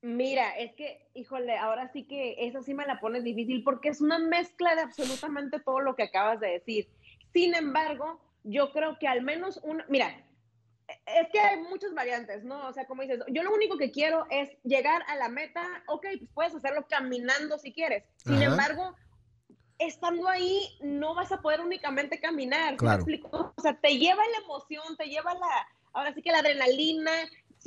[0.00, 4.00] Mira, es que, híjole, ahora sí que eso sí me la pones difícil porque es
[4.00, 6.88] una mezcla de absolutamente todo lo que acabas de decir.
[7.32, 10.24] Sin embargo, yo creo que al menos una, mira,
[10.88, 12.68] es que hay muchas variantes, ¿no?
[12.68, 16.06] O sea, como dices, yo lo único que quiero es llegar a la meta, ok,
[16.18, 18.04] pues puedes hacerlo caminando si quieres.
[18.24, 18.44] Sin Ajá.
[18.46, 18.94] embargo,
[19.78, 22.70] estando ahí no vas a poder únicamente caminar.
[22.70, 22.96] ¿sí me Claro.
[23.02, 23.52] explico?
[23.56, 27.12] O sea, te lleva la emoción, te lleva la, ahora sí que la adrenalina,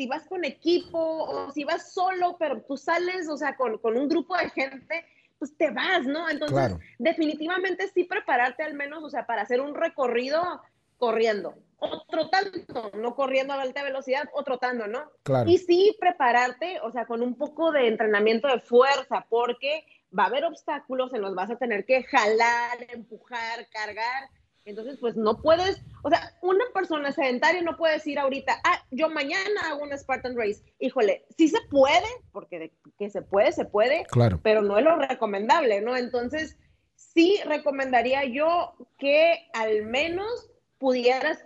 [0.01, 3.95] si vas con equipo o si vas solo, pero tú sales, o sea, con, con
[3.95, 5.05] un grupo de gente,
[5.37, 6.27] pues te vas, ¿no?
[6.27, 6.79] Entonces, Claro.
[6.97, 10.59] definitivamente sí prepararte al menos, o sea, para hacer un recorrido
[10.97, 15.03] corriendo o trotando, no corriendo a alta velocidad o trotando, ¿no?
[15.21, 15.47] Claro.
[15.47, 19.85] Y sí prepararte, o sea, con un poco de entrenamiento de fuerza, porque
[20.17, 24.29] va a haber obstáculos, en los vas a tener que jalar, empujar, cargar.
[24.65, 29.09] Entonces, pues no puedes, o sea, una persona sedentaria no puede decir ahorita, ah, yo
[29.09, 30.63] mañana hago un Spartan Race.
[30.79, 34.39] Híjole, sí se puede, porque de que se puede, se puede, Claro.
[34.43, 35.97] pero no es lo recomendable, ¿no?
[35.97, 36.57] Entonces,
[36.95, 41.43] sí recomendaría yo que al menos pudieras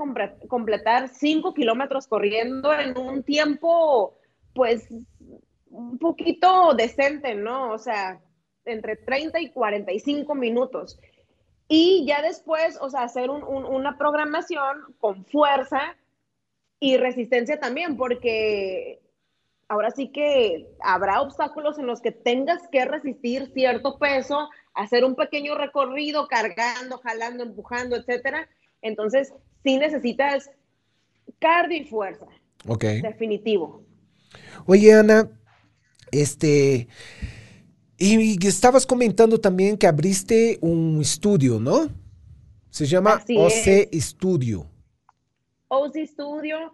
[0.48, 4.18] completar 5 kilómetros corriendo en un tiempo,
[4.54, 4.88] pues,
[5.70, 7.72] un poquito decente, ¿no?
[7.72, 8.22] O sea,
[8.66, 11.00] entre 30 y 45 minutos.
[11.68, 15.96] Y ya después, o sea, hacer un- un- una programación con fuerza
[16.80, 19.02] y resistencia también, porque
[19.68, 25.16] ahora sí que habrá obstáculos en los que tengas que resistir cierto peso, hacer un
[25.16, 28.48] pequeño recorrido cargando, jalando, empujando, etcétera.
[28.84, 30.52] Entonces, sí necesitas
[31.40, 32.28] cardio y fuerza,
[32.68, 32.84] Ok.
[33.02, 33.84] definitivo.
[34.68, 35.30] Oye, Ana,
[36.12, 36.88] este,
[37.98, 41.88] y, estabas comentando también que abriste un estudio, ¿no?
[42.70, 44.66] Se llama Así OC Studio.
[45.70, 46.74] OC Studio.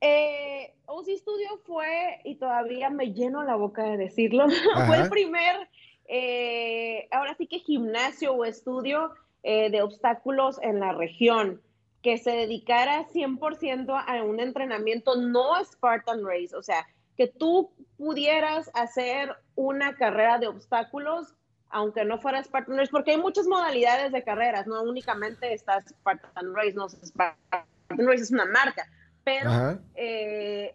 [0.00, 4.46] Eh, OC Studio fue, y todavía me lleno la boca de decirlo,
[4.86, 5.68] fue el primer,
[6.06, 9.10] eh, ahora sí que gimnasio o estudio
[9.42, 11.60] eh, de obstáculos en la región
[12.02, 18.70] que se dedicara 100% a un entrenamiento no Spartan Race, o sea, que tú pudieras
[18.74, 21.34] hacer una carrera de obstáculos
[21.70, 26.54] aunque no fuera Spartan Race, porque hay muchas modalidades de carreras, no únicamente está Spartan
[26.54, 28.88] Race, no Spartan Race es una marca,
[29.24, 29.78] pero Ajá.
[29.94, 30.74] eh,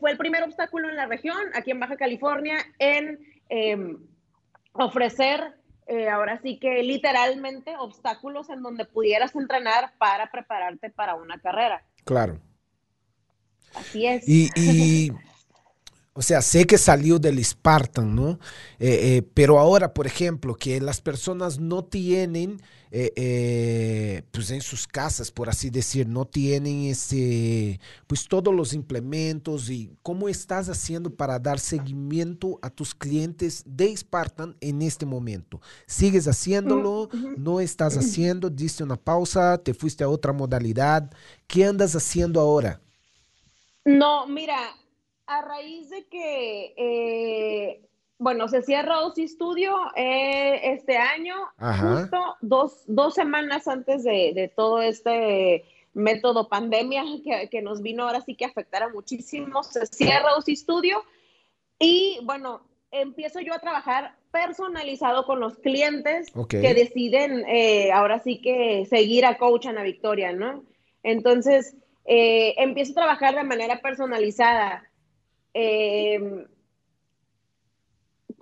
[0.00, 3.96] fue el primer obstáculo en la región, aquí en Baja California, en eh,
[4.72, 5.54] ofrecer,
[5.86, 11.82] eh, ahora sí que literalmente, obstáculos en donde pudieras entrenar para prepararte para una carrera.
[12.04, 12.38] Claro.
[13.74, 14.28] Así es.
[14.28, 15.12] Y, y,
[16.14, 18.32] o sea, sé que salió del Spartan, ¿no?
[18.78, 24.86] Eh, eh, pero ahora, por ejemplo, que las personas no tienen, eh, pues en sus
[24.86, 31.08] casas, por así decir, no tienen ese, pues todos los implementos y cómo estás haciendo
[31.08, 35.62] para dar seguimiento a tus clientes de Spartan en este momento.
[35.86, 37.08] ¿Sigues haciéndolo?
[37.38, 38.50] ¿No estás haciendo?
[38.50, 39.56] ¿Diste una pausa?
[39.56, 41.10] ¿Te fuiste a otra modalidad?
[41.46, 42.82] ¿Qué andas haciendo ahora?
[43.84, 44.76] No, mira,
[45.38, 47.80] a raíz de que, eh,
[48.18, 51.96] bueno, se cierra OC Studio eh, este año, Ajá.
[51.96, 55.64] justo dos, dos semanas antes de, de todo este
[55.94, 60.36] método pandemia que, que nos vino ahora sí que a afectar a muchísimos, se cierra
[60.36, 61.02] OC Studio
[61.78, 68.40] y bueno, empiezo yo a trabajar personalizado con los clientes que deciden eh, ahora sí
[68.40, 70.64] que seguir a Coach Ana Victoria, ¿no?
[71.02, 74.88] Entonces, eh, empiezo a trabajar de manera personalizada.
[75.54, 76.46] Eh,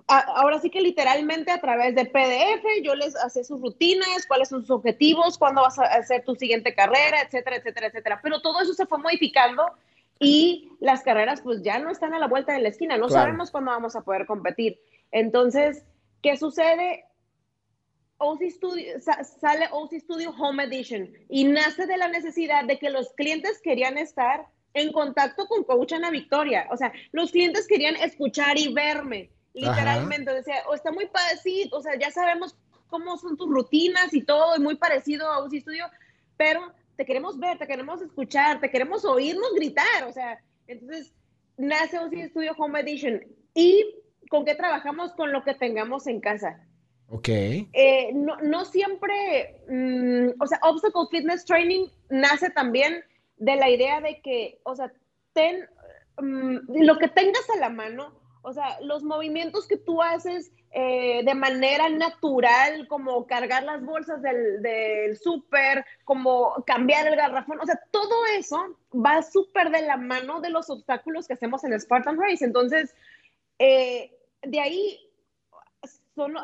[0.07, 4.49] a- ahora sí que literalmente a través de PDF yo les hacía sus rutinas, cuáles
[4.49, 8.19] son sus objetivos, cuándo vas a hacer tu siguiente carrera, etcétera, etcétera, etcétera.
[8.21, 9.65] Pero todo eso se fue modificando
[10.19, 13.23] y las carreras pues ya no están a la vuelta de la esquina, no Claro.
[13.23, 14.79] sabemos cuándo vamos a poder competir.
[15.11, 15.85] Entonces,
[16.21, 17.05] ¿qué sucede?
[18.17, 22.89] OC Studio, sa- sale OC Studio Home Edition y nace de la necesidad de que
[22.91, 26.67] los clientes querían estar en contacto con Coach Ana Victoria.
[26.71, 30.33] O sea, los clientes querían escuchar y verme, literalmente.
[30.33, 32.55] Decía, o está muy parecido, o sea, ya sabemos
[32.87, 35.85] cómo son tus rutinas y todo, y muy parecido a OC Studio,
[36.37, 40.03] pero te queremos ver, te queremos escuchar, te queremos oírnos gritar.
[40.07, 41.13] O sea, entonces
[41.57, 43.23] nace OC Studio Home Edition.
[43.53, 43.95] ¿Y
[44.29, 45.13] con qué trabajamos?
[45.13, 46.65] Con lo que tengamos en casa
[47.09, 47.27] Ok.
[47.27, 53.03] eh, no, no siempre, mm, o sea, Obstacle Fitness Training nace también
[53.41, 54.93] de la idea de que, o sea,
[55.33, 55.67] ten
[56.21, 58.13] mm, lo que tengas a la mano,
[58.43, 64.21] o sea, los movimientos que tú haces eh, de manera natural, como cargar las bolsas
[64.21, 69.97] del, del súper, como cambiar el garrafón, o sea, todo eso va súper de la
[69.97, 72.45] mano de los obstáculos que hacemos en Spartan Race.
[72.45, 72.93] Entonces,
[73.57, 74.99] eh, de ahí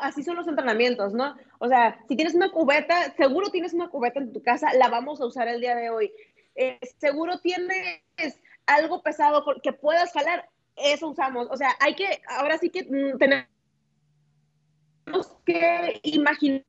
[0.02, 1.36] así son los entrenamientos, ¿no?
[1.60, 5.20] O sea, si tienes una cubeta, seguro tienes una cubeta en tu casa, la vamos
[5.20, 6.12] a usar el día de hoy.
[6.60, 8.02] Eh, seguro tienes
[8.66, 11.46] algo pesado que puedas jalar, eso usamos.
[11.52, 13.48] O sea, hay que, ahora sí que mm, tenemos
[15.46, 16.64] que imaginar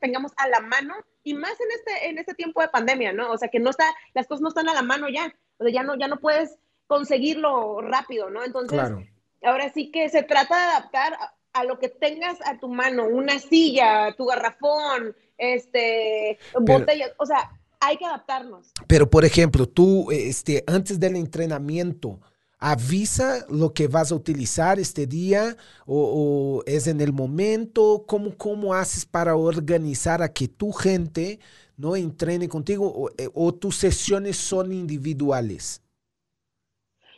[0.00, 3.30] tengamos a la mano y más en este en este tiempo de pandemia, ¿no?
[3.30, 5.32] O sea, que no está las cosas no están a la mano ya.
[5.58, 6.58] O sea, ya no ya no puedes
[6.88, 8.44] conseguirlo rápido, ¿no?
[8.44, 9.04] Entonces, Claro.
[9.44, 13.06] ahora sí que se trata de adaptar a, a lo que tengas a tu mano,
[13.06, 17.50] una silla, tu garrafón, este, botellas, o sea,
[17.82, 18.72] hay que adaptarnos.
[18.86, 22.20] Pero, por ejemplo, tú, este, antes del entrenamiento,
[22.58, 28.04] avisa lo que vas a utilizar este día o, es en el momento.
[28.06, 31.40] ¿Cómo, ¿Cómo haces para organizar a que tu gente
[31.76, 35.82] no entrene contigo o, eh, o tus sesiones son individuales?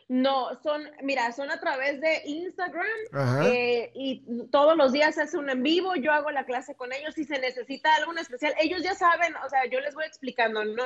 [0.09, 5.39] No, son, mira, son a través de Instagram eh, y todos los días se hace
[5.39, 8.53] un en vivo, yo hago la clase con ellos, si se necesita algo en especial,
[8.61, 10.85] ellos ya saben, o sea, yo les voy explicando, ¿no?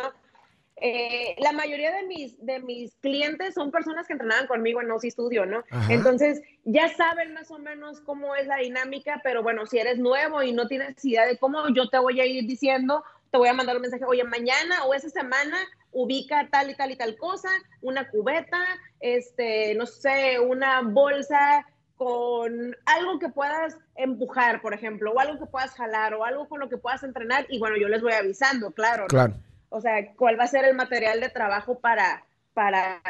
[0.81, 5.11] Eh, la mayoría de mis, de mis clientes son personas que entrenaban conmigo en OSI
[5.11, 5.65] Studio, ¿no?
[5.71, 5.93] Ajá.
[5.93, 10.43] Entonces, ya saben más o menos cómo es la dinámica, pero bueno, si eres nuevo
[10.45, 13.55] y no tienes idea de cómo, yo te voy a ir diciendo, te voy a
[13.55, 15.57] mandar un mensaje, oye, mañana o esa semana
[15.93, 17.49] ubica tal y tal y tal cosa,
[17.81, 18.59] una cubeta,
[19.01, 21.67] este, no sé, una bolsa
[21.97, 26.61] con algo que puedas empujar, por ejemplo, o algo que puedas jalar, o algo con
[26.61, 29.03] lo que puedas entrenar, y bueno, yo les voy avisando, claro.
[29.03, 29.09] ¿no?
[29.09, 29.35] Claro.
[29.71, 32.25] O sea, cuál va a ser el material de trabajo para,
[32.55, 33.03] para,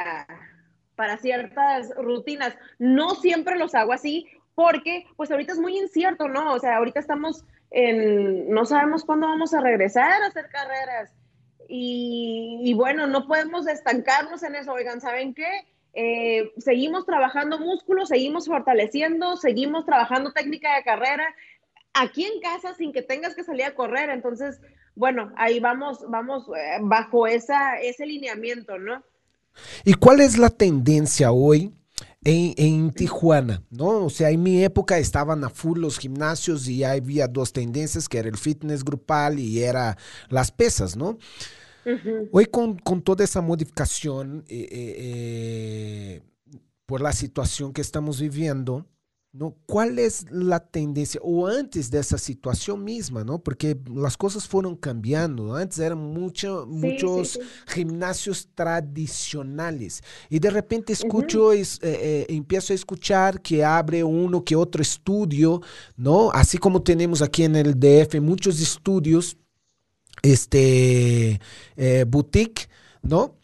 [0.97, 2.57] para ciertas rutinas.
[2.79, 6.53] No siempre los hago así, porque pues ahorita es muy incierto, ¿no?
[6.53, 11.12] O sea, ahorita estamos en, no sabemos cuándo vamos a regresar a hacer carreras.
[11.71, 14.73] Y, bueno, no podemos estancarnos en eso.
[14.73, 15.66] Oigan, ¿saben qué?
[15.93, 21.27] Eh, seguimos trabajando músculos, seguimos fortaleciendo, seguimos trabajando técnica de carrera
[21.93, 24.09] aquí en casa sin que tengas que salir a correr.
[24.09, 24.61] Entonces,
[24.95, 29.03] bueno, ahí vamos, vamos eh, bajo esa, ese lineamiento, ¿no?
[29.85, 31.78] ¿Y cuál es la tendencia hoy
[32.25, 33.62] en, en Tijuana?
[33.71, 34.07] ¿no?
[34.07, 38.19] O sea, en mi época estaban a full los gimnasios y había dos tendencias, que
[38.19, 39.97] era el fitness grupal y era
[40.29, 41.19] las pesas, ¿no?
[42.33, 46.23] Hoy con, con toda esa modificación eh, eh, eh,
[46.85, 48.87] por la situación que estamos viviendo,
[49.39, 49.55] ¿no?
[49.66, 51.20] ¿Cuál es la tendencia?
[51.22, 53.39] O antes de esa situación misma, ¿no?
[53.39, 55.55] Porque las cosas fueron cambiando.
[55.55, 57.47] Antes eran mucho, Sí, muchos sí, sí.
[57.68, 60.03] gimnasios tradicionales.
[60.28, 64.82] Y de repente escucho, es- eh, eh, empiezo a escuchar que abre uno que otro
[64.82, 65.62] estudio,
[65.97, 66.30] ¿no?
[66.32, 69.36] Así como tenemos aquí en el DF muchos estudios,
[70.22, 71.41] este,
[71.76, 72.68] eh, boutique,
[73.03, 73.38] ¿no?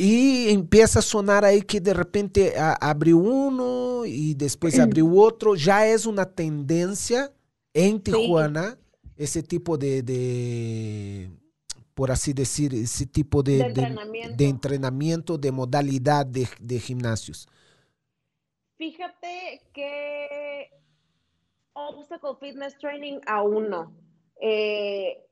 [0.00, 5.56] Y empieza a sonar ahí que de repente abrió uno y después abrió otro.
[5.56, 7.32] Ya es una tendencia
[7.74, 8.78] en Tijuana
[9.16, 11.30] ese tipo de, de,
[11.94, 14.36] por así decir, ese tipo de, De entrenamiento.
[14.36, 17.48] de entrenamiento, de modalidad de, de gimnasios.
[18.76, 20.70] Fíjate que
[21.72, 23.92] Obstacle Fitness Training aún no.
[24.40, 25.24] Eh,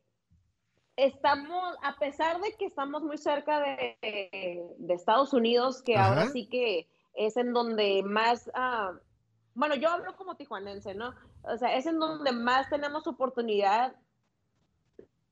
[0.96, 3.96] estamos, a pesar de que estamos muy cerca de,
[4.78, 6.08] de Estados Unidos, que Ajá.
[6.08, 8.92] ahora sí que es en donde más, ah,
[9.54, 11.14] bueno, yo hablo como tijuanense, ¿no?
[11.42, 13.96] O sea, es en donde más tenemos oportunidad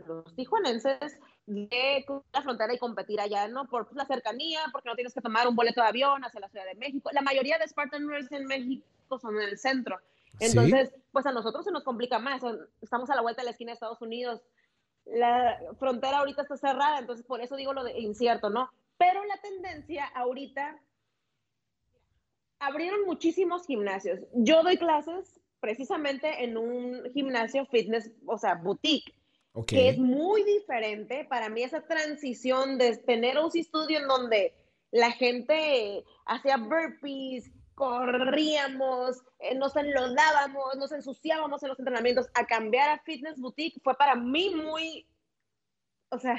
[0.06, 3.66] los tijuanenses de cruzar la frontera y competir allá, ¿no?
[3.66, 6.64] Por la cercanía, porque no tienes que tomar un boleto de avión hacia la Ciudad
[6.66, 7.10] de México.
[7.12, 9.98] La mayoría de Spartan Race en México son en el centro.
[10.38, 10.46] Sí.
[10.46, 12.42] Entonces, pues a nosotros se nos complica más.
[12.80, 14.42] Estamos a la vuelta de la esquina de Estados Unidos.
[15.06, 18.70] La frontera ahorita está cerrada, entonces por eso digo lo de incierto, ¿no?
[18.96, 20.80] Pero la tendencia ahorita,
[22.58, 24.20] abrieron muchísimos gimnasios.
[24.32, 29.14] Yo doy clases precisamente en un gimnasio fitness, o sea, boutique
[29.56, 29.68] Ok.
[29.68, 34.52] que es muy diferente para mí esa transición de tener un estudio en donde
[34.90, 42.90] la gente hacía burpees, corríamos, eh, nos enlodábamos, nos ensuciábamos en los entrenamientos, a cambiar
[42.90, 45.06] a fitness boutique fue para mí muy,
[46.10, 46.36] o sea,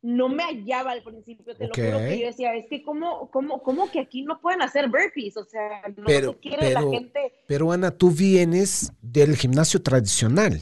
[0.00, 3.62] no me hallaba al principio, te lo juro que yo decía, es que cómo, cómo,
[3.62, 7.32] cómo que aquí no pueden hacer burpees, o sea, no Pero- se quiere la gente.
[7.46, 10.60] Pero Ana, tú vienes del gimnasio tradicional.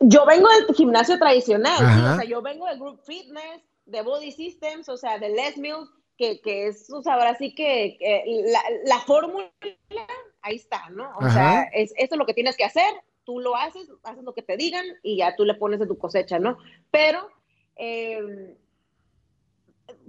[0.00, 4.32] Yo vengo del gimnasio tradicional, sí, o sea, yo vengo del group fitness, de Body
[4.32, 8.24] Systems, o sea, de Les Mills, que, que es, o sea, ahora sí que, que
[8.46, 9.50] la, la fórmula,
[10.42, 11.10] ahí está, ¿no?
[11.16, 11.30] O Ajá.
[11.30, 12.92] sea, es, esto es lo que tienes que hacer,
[13.24, 15.98] tú lo haces, haces lo que te digan y ya tú le pones de tu
[15.98, 16.58] cosecha, ¿no?
[16.90, 17.28] Pero
[17.76, 18.56] eh,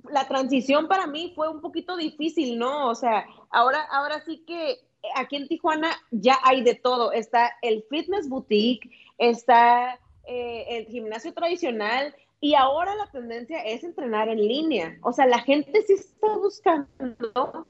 [0.09, 2.89] la transición para mí fue un poquito difícil, ¿no?
[2.89, 4.79] O sea, ahora, ahora sí que
[5.15, 7.11] aquí en Tijuana ya hay de todo.
[7.11, 12.15] Está el fitness boutique, está eh, el gimnasio tradicional
[12.45, 14.99] y ahora la tendencia es entrenar en línea.
[15.01, 17.65] O sea, la gente sí está buscando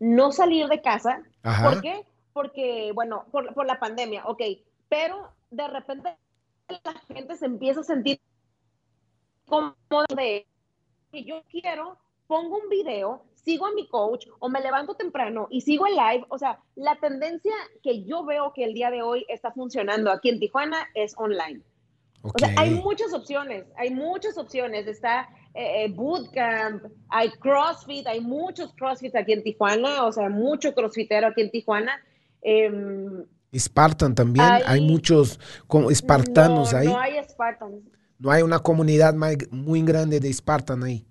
[0.00, 1.22] no salir de casa.
[1.44, 1.70] Ajá.
[1.70, 2.04] ¿Por qué?
[2.32, 4.42] Porque, bueno, por, por la pandemia, ok,
[4.88, 6.16] pero de repente
[6.68, 8.20] la gente se empieza a sentir
[9.46, 9.76] cómoda
[10.16, 10.44] de
[11.12, 11.96] que yo quiero,
[12.26, 16.26] pongo un video, sigo a mi coach o me levanto temprano y sigo el live.
[16.30, 20.30] O sea, la tendencia que yo veo que el día de hoy está funcionando aquí
[20.30, 21.62] en Tijuana es online.
[22.34, 24.86] O sea, hay muchas opciones, hay muchas opciones.
[24.86, 30.74] Está eh, eh, Bootcamp, hay CrossFit, hay muchos CrossFit aquí en Tijuana, o sea, mucho
[30.74, 31.92] CrossFitero aquí en Tijuana.
[32.42, 33.24] Em,
[33.54, 36.86] Spartan también, hay, Hay- muchos como espartanos no, ahí.
[36.86, 37.84] No hay Spartans.
[38.18, 39.14] No hay una comunidad
[39.50, 41.06] muy grande de Spartan ahí.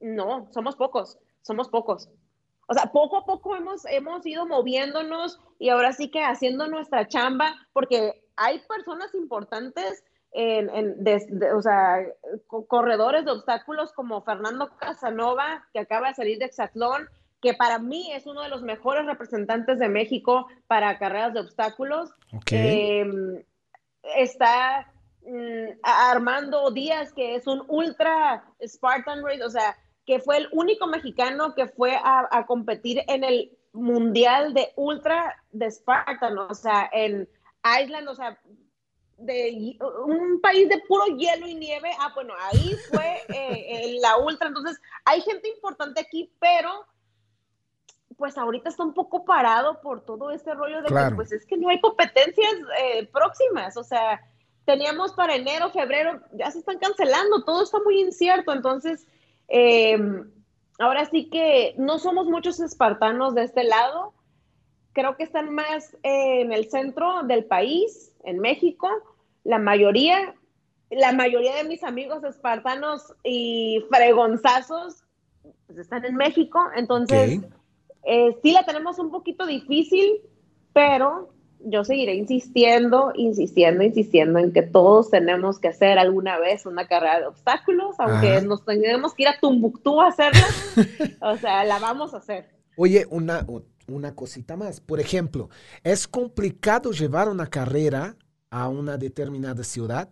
[0.00, 2.08] No, somos pocos, somos pocos.
[2.66, 7.06] O sea, poco a poco hemos, hemos ido moviéndonos y ahora sí que haciendo nuestra
[7.06, 11.98] chamba, porque hay personas importantes, en, en- de- de- o sea,
[12.46, 17.08] co- corredores de obstáculos como Fernando Casanova, que acaba de salir de Exatlón,
[17.40, 22.10] que para mí es uno de los mejores representantes de México para carreras de obstáculos.
[22.56, 23.44] Eh,
[24.16, 24.92] está
[25.22, 30.86] mm, Armando Díaz, que es un ultra Spartan Race, o sea, que fue el único
[30.86, 36.88] mexicano que fue a, a competir en el mundial de ultra de Spartan, o sea,
[36.92, 37.28] en
[37.82, 38.38] Island, o sea,
[39.18, 41.90] de un país de puro hielo y nieve.
[42.00, 44.48] Ah, bueno, ahí fue eh, eh, la ultra.
[44.48, 46.86] Entonces, hay gente importante aquí, pero
[48.16, 51.10] pues ahorita está un poco parado por todo este rollo de Claro.
[51.10, 54.22] que pues es que no hay competencias eh, próximas, o sea,
[54.64, 59.06] teníamos para enero, febrero, ya se están cancelando, todo está muy incierto, entonces,
[59.48, 59.98] eh,
[60.78, 64.14] ahora sí que no somos muchos espartanos de este lado,
[64.92, 68.88] creo que están más eh, en el centro del país, en México,
[69.44, 70.34] la mayoría,
[70.90, 75.04] la mayoría de mis amigos espartanos y fregonzazos
[75.66, 77.40] pues, están en México, entonces...
[78.06, 80.20] Eh, sí la tenemos un poquito difícil,
[80.72, 86.86] pero yo seguiré insistiendo, insistiendo, insistiendo en que todos tenemos que hacer alguna vez una
[86.86, 88.40] carrera de obstáculos, aunque Ajá.
[88.42, 90.46] nos tengamos que ir a Tumbuctú a hacerla,
[91.20, 92.48] o sea, la vamos a hacer.
[92.76, 93.46] Oye, una,
[93.88, 94.80] una cosita más.
[94.80, 95.48] Por ejemplo,
[95.82, 98.16] ¿es complicado llevar una carrera
[98.50, 100.08] a una determinada ciudad?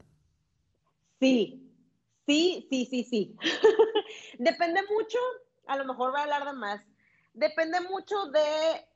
[1.21, 1.71] Sí,
[2.27, 3.37] sí, sí, sí, sí.
[4.39, 5.19] Depende mucho,
[5.67, 6.81] a lo mejor voy a hablar de más,
[7.35, 8.87] depende mucho de,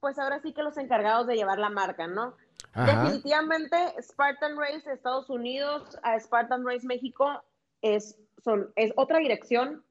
[0.00, 2.36] pues ahora sí que los encargados de llevar la marca, ¿no?
[2.72, 3.04] Ajá.
[3.04, 7.42] Definitivamente, Spartan Race Estados Unidos a Spartan Race México
[7.82, 9.84] es, son, es otra dirección.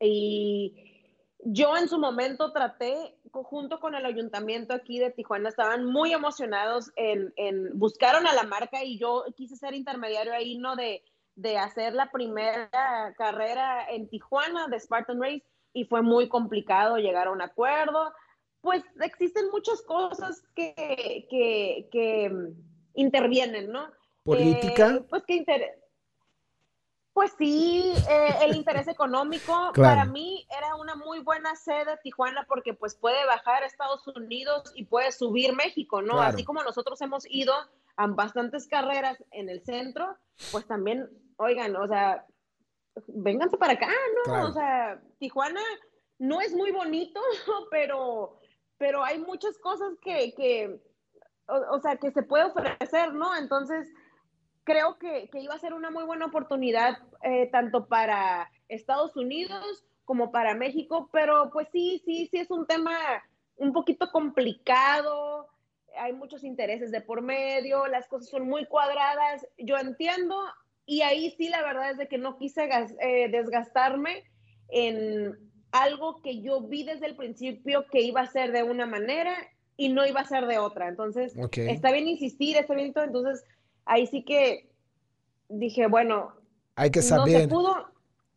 [0.00, 0.96] Y
[1.40, 6.90] yo en su momento traté, junto con el ayuntamiento aquí de Tijuana, estaban muy emocionados
[6.96, 10.76] en, en buscaron a la marca y yo quise ser intermediario ahí, ¿no?
[10.76, 11.02] De,
[11.36, 17.28] de hacer la primera carrera en Tijuana de Spartan Race y fue muy complicado llegar
[17.28, 18.12] a un acuerdo
[18.66, 20.74] pues existen muchas cosas que,
[21.30, 22.48] que, que mm,
[22.94, 23.88] intervienen, ¿no?
[24.24, 24.88] ¿Política?
[24.96, 25.78] Eh, pues que inter-
[27.12, 29.72] Pues sí, eh, el interés económico Claro.
[30.00, 34.72] para mí era una muy buena sede Tijuana porque pues puede bajar a Estados Unidos
[34.74, 36.14] y puede subir México, ¿no?
[36.14, 36.28] Claro.
[36.34, 37.54] Así como nosotros hemos ido
[37.96, 40.16] a bastantes carreras en el centro,
[40.50, 42.26] pues también, oigan, o sea,
[43.06, 43.86] vénganse para acá,
[44.16, 44.22] ¿no?
[44.24, 44.48] Claro.
[44.48, 45.60] O sea, Tijuana
[46.18, 47.20] no es muy bonito,
[47.70, 48.40] pero,
[48.78, 50.80] pero hay muchas cosas que, que
[51.46, 53.36] o, sea, que se puede ofrecer, ¿no?
[53.36, 53.88] Entonces,
[54.64, 59.84] creo que, que iba a ser una muy buena oportunidad eh, tanto para Estados Unidos
[60.04, 62.96] como para México, pero pues sí, sí, sí es un tema
[63.56, 65.48] un poquito complicado,
[65.98, 70.36] hay muchos intereses de por medio, las cosas son muy cuadradas, yo entiendo,
[70.84, 72.68] y ahí sí la verdad es de que no quise
[73.00, 74.24] eh, desgastarme
[74.68, 75.45] en
[75.82, 79.34] algo que yo vi desde el principio que iba a ser de una manera
[79.76, 80.88] y no iba a ser de otra.
[80.88, 83.04] Entonces, está bien insistir, está bien todo.
[83.04, 83.44] Entonces,
[83.84, 84.68] ahí sí que
[85.48, 86.32] dije, bueno,
[86.76, 87.74] Hay que no se saber, pudo.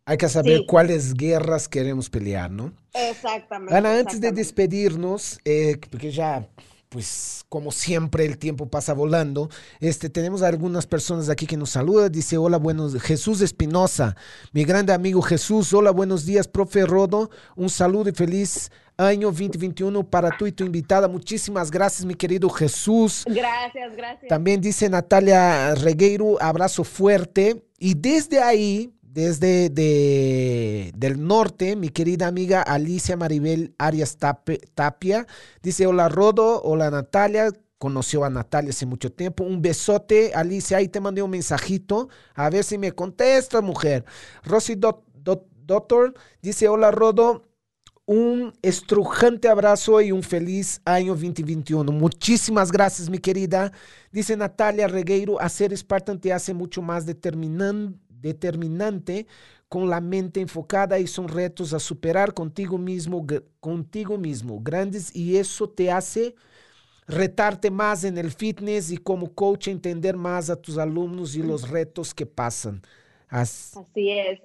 [0.06, 0.66] hay que saber Sí.
[0.68, 2.74] cuáles guerras queremos pelear, ¿no?
[2.94, 3.76] Exactamente.
[3.76, 6.48] Ana, antes de despedirnos, eh, porque ya
[6.90, 9.50] pues como siempre el tiempo pasa volando.
[9.80, 12.12] Este, tenemos algunas personas aquí que nos saludan.
[12.12, 14.16] Dice, hola, buenos, Jesús Espinosa,
[14.52, 15.72] mi grande amigo Jesús.
[15.74, 17.30] Hola, buenos días, profe Rodo.
[17.56, 21.08] Un saludo y feliz año 2021 para tú y tu invitada.
[21.08, 23.24] Muchísimas gracias, mi querido Jesús.
[23.28, 24.28] Gracias, gracias.
[24.28, 27.64] También dice Natalia Regueiro, abrazo fuerte.
[27.78, 35.28] Y desde ahí, desde de- del norte, mi querida amiga Alicia Maribel Arias Tapia,
[35.62, 37.52] dice, hola Rodo, hola Natalia.
[37.78, 39.44] Conoció a Natalia hace mucho tiempo.
[39.46, 40.78] Un besote, Alicia.
[40.78, 42.10] Ahí te mandé un mensajito.
[42.36, 44.04] A ver si me contestas, mujer.
[44.44, 45.04] Rosy Dot-
[45.66, 47.46] Doctor dice, hola Rodo.
[48.06, 51.92] Un estrujante abrazo y un feliz año 2021.
[51.92, 53.72] Muchísimas gracias, mi querida.
[54.12, 59.28] Dice Natalia Regueiro, hacer Spartan te hace mucho más determinan- determinante
[59.70, 63.26] con la mente enfocada y son retos a superar contigo mismo,
[63.60, 66.36] contigo mismo, grandes y eso te hace
[67.08, 71.70] retarte más en el fitness y como coach entender más a tus alumnos y los
[71.70, 72.82] retos que pasan.
[73.30, 74.40] As- Así es.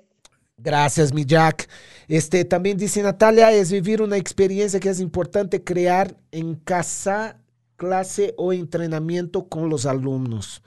[0.56, 1.68] Gracias, mi Jack.
[2.06, 7.40] Este también dice Natalia, es vivir una experiencia que es importante crear en casa,
[7.76, 10.62] clase o entrenamiento con los alumnos.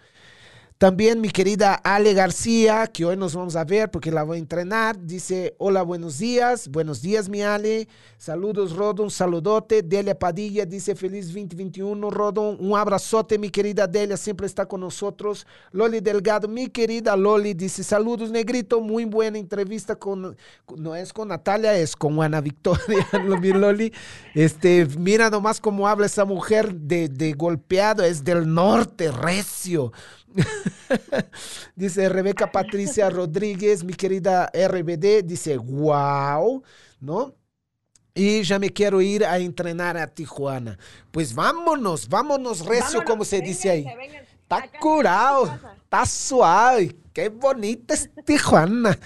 [0.78, 4.39] También mi querida Ale García, que hoy nos vamos a ver porque la voy a
[4.39, 7.88] entrenar, dice, hola, buenos días, buenos días mi Ale,
[8.19, 14.17] saludos Rodo, un saludote, Delia Padilla dice, feliz 2021 Rodo, un abrazote mi querida Delia,
[14.17, 19.95] siempre está con nosotros, Loli Delgado, mi querida Loli dice, saludos Negrito, muy buena entrevista
[19.95, 20.38] con,
[20.78, 23.07] no es con Natalia, es con Ana Victoria,
[23.41, 23.91] mi Loli,
[24.36, 29.91] este, mira nomás cómo habla esa mujer de, de golpeado, es del norte, recio.
[31.75, 36.63] dice Rebeca Patricia Rodríguez, mi querida RBD, dice, wow,
[36.99, 37.35] ¿no?
[38.13, 40.79] Y ya me quiero ir a entrenar a Tijuana.
[41.11, 43.85] Pues vámonos, vámonos recio, Vámonos, como se dice ahí.
[44.41, 46.95] Está Acá curado, está suave.
[47.13, 48.97] Qué bonita es Tijuana.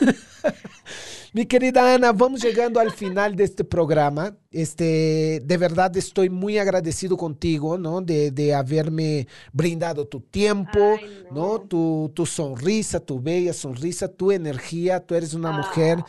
[1.36, 4.36] Mi querida Ana, vamos llegando al final de este programa.
[4.52, 8.00] Este, de verdad estoy muy agradecido contigo, ¿no?
[8.00, 11.54] De, de haberme brindado tu tiempo, Ay, ¿no?
[11.54, 11.60] no.
[11.62, 15.00] Tu, tu sonrisa, tu bella sonrisa, tu energía.
[15.04, 15.56] Tú eres una Ah.
[15.58, 16.04] mujer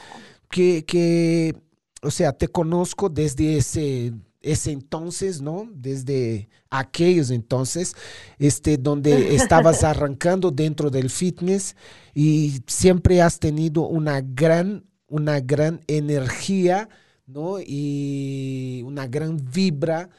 [0.52, 1.56] que, que,
[2.04, 4.14] o sea, te conozco desde ese,
[4.44, 5.68] ese entonces, ¿no?
[5.74, 7.96] Desde aquellos entonces,
[8.38, 11.76] este, donde estabas arrancando dentro del fitness
[12.14, 16.90] y siempre has tenido una gran, una gran energía,
[17.28, 17.58] ¿no?
[17.60, 20.10] Y una gran vibra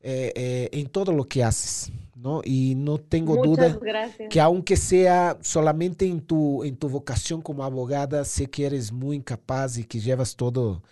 [0.00, 2.40] eh, eh, en todo lo que haces, ¿no?
[2.44, 4.28] Y no tengo Muchas duda gracias.
[4.28, 9.16] que aunque sea solamente en tu, en tu vocación como abogada, sé que eres muy
[9.16, 10.82] incapaz y que llevas todo,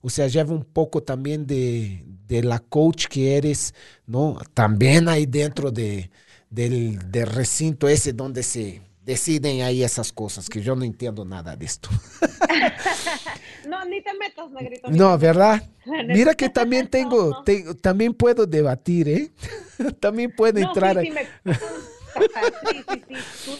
[0.00, 3.74] o sea, lleva un poco también de, de la coach que eres,
[4.06, 4.38] ¿no?
[4.54, 6.10] También ahí dentro de,
[6.50, 11.56] del, del recinto ese donde se deciden ahí esas cosas, que yo no entiendo nada
[11.56, 11.88] de esto.
[13.66, 14.90] No, ni te metas, negrito.
[14.90, 15.62] No, ¿verdad?
[16.06, 17.44] Mira que también tengo, No.
[17.44, 19.30] te- también puedo debatir, ¿eh?
[20.00, 21.24] también puedo No, entrar sí, sí, me.
[21.24, 23.14] Sí, sí, sí.
[23.44, 23.58] Tú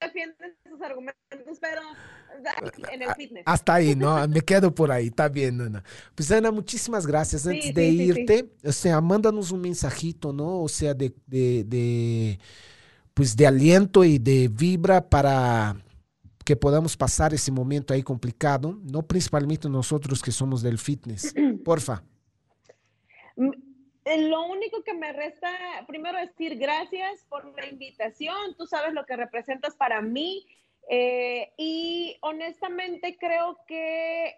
[0.00, 1.80] defiendes tus argumentos, pero
[2.92, 3.42] en el fitness.
[3.46, 4.26] Hasta ahí, ¿no?
[4.28, 5.82] Me quedo por ahí, está bien, Ana.
[6.14, 7.42] Pues Ana, muchísimas gracias.
[7.42, 8.02] Sí, Antes de sí, sí.
[8.04, 10.60] irte, o sea, mándanos un mensajito, ¿no?
[10.62, 12.38] O sea, de, de, de,
[13.16, 15.74] pues de aliento y de vibra para
[16.44, 19.06] que podamos pasar ese momento ahí complicado, ¿no?
[19.06, 21.34] Principalmente nosotros que somos del fitness.
[21.64, 22.02] Porfa.
[24.04, 25.48] Eh, Lo único que me resta,
[25.88, 30.46] primero decir gracias por la invitación, tú sabes lo que representas para mí
[30.90, 34.34] eh, y honestamente creo que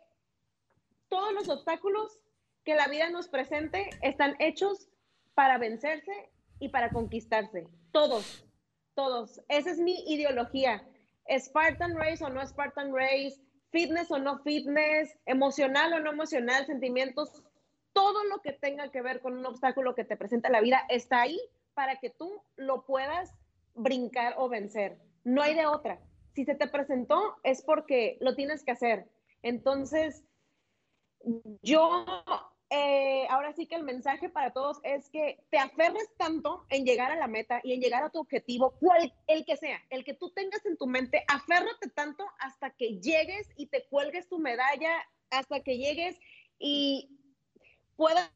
[1.09, 2.13] todos los obstáculos
[2.63, 4.89] que la vida nos presente están hechos
[5.35, 8.48] para vencerse y para conquistarse, todos,
[8.99, 9.41] todos.
[9.49, 10.85] Esa es mi ideología.
[11.31, 13.41] Spartan Race o no Spartan Race,
[13.71, 17.45] fitness o no fitness, emocional o no emocional, sentimientos,
[17.93, 21.21] todo lo que tenga que ver con un obstáculo que te presenta la vida está
[21.21, 21.39] ahí
[21.75, 23.33] para que tú lo puedas
[23.77, 24.99] brincar o vencer.
[25.23, 26.01] No hay de otra.
[26.35, 29.07] Si se te presentó es porque lo tienes que hacer.
[29.43, 30.25] Entonces,
[31.63, 32.05] yo,
[32.71, 37.11] eh, ahora sí que el mensaje para todos es que te aferres tanto en llegar
[37.11, 40.15] a la meta y en llegar a tu objetivo, cual, el que sea, el que
[40.15, 44.91] tú tengas en tu mente, aférrate tanto hasta que llegues y te cuelgues tu medalla,
[45.31, 46.19] hasta que llegues
[46.59, 47.11] y
[47.97, 48.31] puedas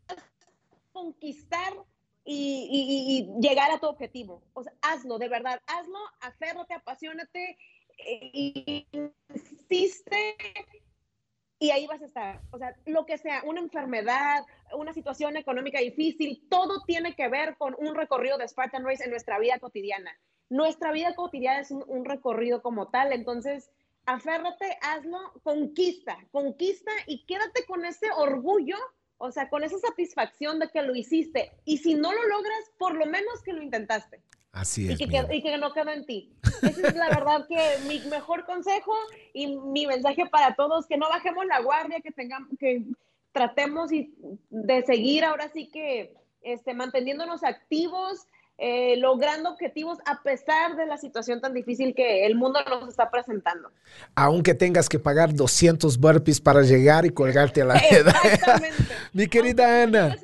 [0.93, 1.75] conquistar
[2.25, 4.43] y, y- llegar a tu objetivo.
[4.55, 7.59] O sea, hazlo, de verdad, hazlo, aférrate, apasionate,
[7.99, 10.37] eh, insiste
[11.63, 12.41] y ahí vas a estar.
[12.51, 17.57] O sea, lo que sea, una enfermedad, una situación económica difícil, todo tiene que ver
[17.57, 20.11] con un recorrido de Spartan Race en nuestra vida cotidiana.
[20.51, 23.71] Nuestra vida cotidiana es un, recorrido como tal, entonces
[24.07, 28.77] aférrate, hazlo, conquista, conquista y quédate con ese orgullo,
[29.19, 31.53] o sea, con esa satisfacción de que lo hiciste.
[31.65, 34.21] Y si no lo logras, por lo menos que lo intentaste.
[34.53, 34.99] Así Y es.
[34.99, 36.31] que, y que no quedó en ti.
[36.61, 38.93] Ese es la verdad que mi mejor consejo
[39.33, 42.83] y mi mensaje para todos, que no bajemos la guardia, que tengamos, que
[43.33, 44.13] tratemos y-
[44.51, 48.27] de seguir ahora sí que este, manteniéndonos activos,
[48.65, 53.11] eh, logrando objetivos a pesar de la situación tan difícil que el mundo nos está
[53.11, 53.71] presentando.
[54.15, 58.11] Aunque tengas que pagar 200 burpees para llegar y colgarte a la medalla.
[58.23, 58.77] Exactamente.
[59.13, 60.17] Mi querida Aunque Ana.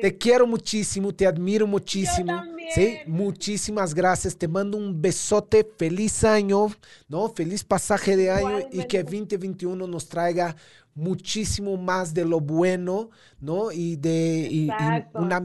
[0.00, 2.26] Te quiero muchísimo, te admiro muchísimo.
[2.26, 2.70] también.
[2.74, 4.36] Sí, muchísimas gracias.
[4.36, 6.68] Te mando un besote, feliz año,
[7.08, 7.28] ¿no?
[7.28, 9.36] Feliz pasaje de año y que Igualmente.
[9.36, 10.56] 2021 nos traiga
[10.94, 13.10] muchísimo más de lo bueno,
[13.40, 13.72] ¿no?
[13.72, 14.70] Y de y-
[15.14, 15.44] una sí.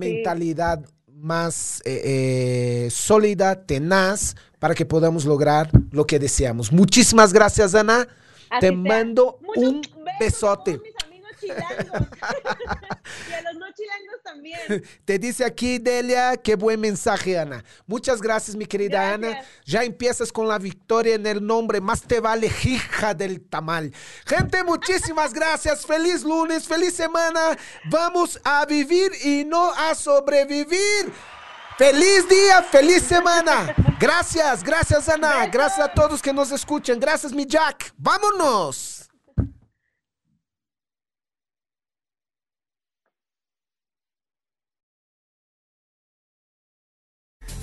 [1.15, 2.01] Más eh,
[2.85, 6.71] eh, sólida, tenaz, para que podamos lograr lo que deseamos.
[6.71, 8.07] Muchísimas gracias, Ana.
[8.49, 8.75] Así te sea.
[8.77, 10.81] mando Muchos un besos besote.
[11.45, 12.07] Chilangos.
[13.29, 14.83] y a los no chilangos también.
[15.05, 17.63] Te dice aquí Delia, qué buen mensaje, Ana.
[17.85, 19.29] Muchas gracias, mi querida Ana.
[19.29, 19.65] Gracias.
[19.65, 21.81] Ya empiezas con la victoria en el nombre.
[21.81, 23.93] Más te vale hija del tamal.
[24.25, 25.85] Gente, muchísimas gracias.
[25.85, 27.57] Feliz lunes, feliz semana.
[27.89, 31.11] Vamos a vivir y no a sobrevivir.
[31.77, 33.75] Feliz día, feliz semana.
[33.99, 35.45] Gracias, gracias Ana.
[35.47, 36.99] Gracias a todos que nos escuchan.
[36.99, 37.93] Gracias, mi Jack.
[37.97, 39.04] Vámonos.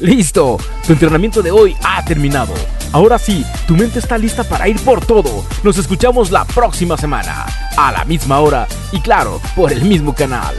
[0.03, 2.53] Listo, tu entrenamiento de hoy ha terminado.
[2.91, 5.45] Ahora sí, tu mente está lista para ir por todo.
[5.63, 7.47] Nos escuchamos la próxima semana,
[7.77, 10.57] a la misma hora y claro, por el mismo canal.